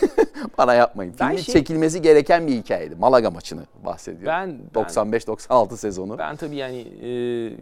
bana 0.57 0.73
yapmayın. 0.73 1.15
Ben 1.19 1.27
Filmin 1.27 1.41
şey- 1.43 1.53
çekilmesi 1.53 2.01
gereken 2.01 2.47
bir 2.47 2.53
hikayeydi. 2.53 2.95
Malaga 2.95 3.31
maçını 3.31 3.61
bahsediyorum. 3.85 4.27
ben, 4.27 4.59
ben 4.75 4.83
95-96 4.83 5.77
sezonu. 5.77 6.17
Ben, 6.17 6.29
Ben 6.29 6.35
tabii 6.35 6.55
yani 6.55 6.77
e, 7.01 7.09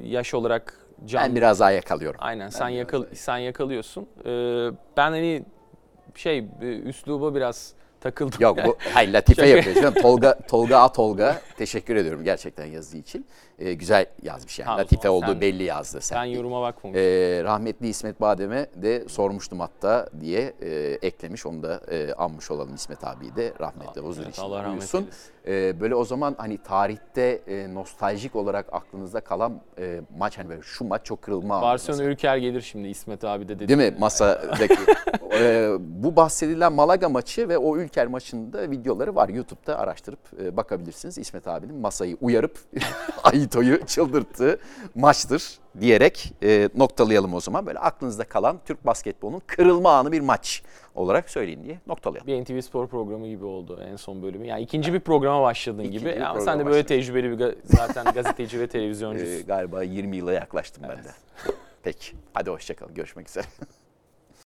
yaş 0.10 0.34
olarak 0.34 0.74
can 1.06 1.36
biraz 1.36 1.60
daha 1.60 1.72
yakalıyorum. 1.72 2.20
aynen 2.24 2.50
sen 2.50 2.70
yakal 2.70 3.04
sen 3.13 3.38
yakalıyorsun. 3.38 4.08
E, 4.26 4.30
ben 4.98 5.12
hani 5.12 5.43
şey 6.15 6.38
e, 6.62 6.65
üsluba 6.65 7.36
biraz 7.36 7.74
takıldım. 8.10 8.38
Yok 8.41 8.58
bu 8.65 8.78
hayır 8.93 9.13
latife 9.13 9.41
Şaka. 9.41 9.58
yapıyor. 9.58 9.76
canım. 9.76 9.93
Tolga 10.02 10.39
Tolga 10.48 10.78
A 10.78 10.91
Tolga 10.91 11.41
teşekkür 11.58 11.96
ediyorum 11.96 12.24
gerçekten 12.24 12.65
yazdığı 12.65 12.98
için. 12.98 13.26
Ee, 13.60 13.74
güzel 13.74 14.06
yazmış 14.24 14.60
yani. 14.60 14.72
O 14.72 14.78
latife 14.78 15.10
olduğu 15.10 15.26
sen- 15.26 15.41
belli 15.41 15.63
yazdı. 15.63 16.02
sen 16.02 16.15
Sen. 16.15 16.24
yoruma 16.24 16.62
bakmamışsın. 16.62 17.04
Ee, 17.04 17.43
rahmetli 17.43 17.88
İsmet 17.88 18.22
Badem'e 18.22 18.67
de 18.76 19.10
sormuştum 19.10 19.60
hatta 19.60 20.10
diye 20.22 20.54
e, 20.62 20.70
eklemiş. 21.02 21.46
Onu 21.46 21.63
da 21.63 21.82
e, 21.91 22.13
anmış 22.13 22.52
olalım 22.52 22.76
İsmet 22.76 23.04
abiyi 23.04 23.36
de 23.36 23.54
rahmetle 23.60 24.02
huzur 24.02 24.22
Evet, 24.24 24.34
için 24.34 24.41
Allah 24.41 24.63
rahmet 24.63 24.74
eylesin. 24.96 25.10
Ee, 25.48 25.80
böyle 25.80 25.96
o 25.96 26.06
zaman 26.06 26.36
hani 26.38 26.58
tarihte 26.58 27.41
e, 27.48 27.74
nostaljik 27.74 28.36
olarak 28.36 28.65
aklınızda 28.72 29.20
kalan 29.20 29.62
e, 29.80 30.02
maç 30.17 30.38
hani 30.38 30.50
böyle 30.50 30.62
şu 30.62 30.84
maç 30.86 31.06
çok 31.06 31.22
kırılma 31.22 31.62
Barcelona. 31.62 32.04
Ülker 32.04 32.38
gelir 32.38 32.62
şimdi 32.62 32.88
İsmet 32.88 33.24
abi 33.24 33.48
de 33.48 33.60
dedi. 33.60 33.67
Değil 33.80 33.91
mi 33.91 33.98
masadaki? 34.00 34.76
Ee, 35.39 35.70
bu 35.80 36.15
bahsedilen 36.15 36.74
Malaga 36.74 37.10
maçı 37.10 37.50
ve 37.50 37.58
o 37.58 37.78
Ülker 37.78 37.97
maçında 38.06 38.72
videoları 38.72 39.16
var. 39.16 39.30
YouTube'da 39.30 39.80
araştırıp 39.80 40.20
e, 40.42 40.58
bakabilirsiniz. 40.58 41.18
İsmet 41.18 41.48
abinin 41.48 41.76
masayı 41.76 42.18
uyarıp 42.22 42.58
Aito'yu 43.24 43.86
çıldırttığı 43.86 44.60
maçtır 44.96 45.60
diyerek 45.80 46.34
e, 46.44 46.70
noktalayalım 46.76 47.34
o 47.34 47.40
zaman. 47.40 47.66
Böyle 47.66 47.80
aklınızda 47.80 48.24
kalan 48.24 48.60
Türk 48.66 48.86
basketbolunun 48.86 49.42
kırılma 49.48 49.92
anı 49.98 50.12
bir 50.12 50.22
maç 50.22 50.64
olarak 50.96 51.30
söyleyin 51.30 51.64
diye 51.64 51.80
noktalayalım. 51.88 52.28
Bir 52.28 52.44
NTV 52.44 52.62
Spor 52.62 52.88
programı 52.88 53.28
gibi 53.28 53.46
oldu 53.46 53.80
en 53.92 53.96
son 53.96 54.24
bölümü. 54.24 54.48
Yani 54.48 54.62
ikinci 54.62 54.94
bir 54.94 55.00
programa 55.00 55.42
başladığın 55.42 55.80
İkinci 55.84 56.00
gibi. 56.00 56.24
Ama 56.26 56.42
sen 56.42 56.60
de 56.60 56.66
böyle 56.66 56.70
başladım. 56.78 56.88
tecrübeli 56.88 57.32
bir 57.32 57.38
ga- 57.46 57.56
zaten 57.64 58.06
gazeteci 58.14 58.60
ve 58.60 58.68
televizyoncusun. 58.68 59.34
Ee, 59.40 59.42
galiba 59.42 59.84
20 59.84 60.18
yıla 60.18 60.34
yaklaştım 60.34 60.84
ben 60.90 60.98
de. 61.04 61.10
Peki. 61.84 62.16
Hadi 62.34 62.50
hoşçakalın. 62.50 62.94
Görüşmek 62.94 63.30
üzere. 63.30 63.46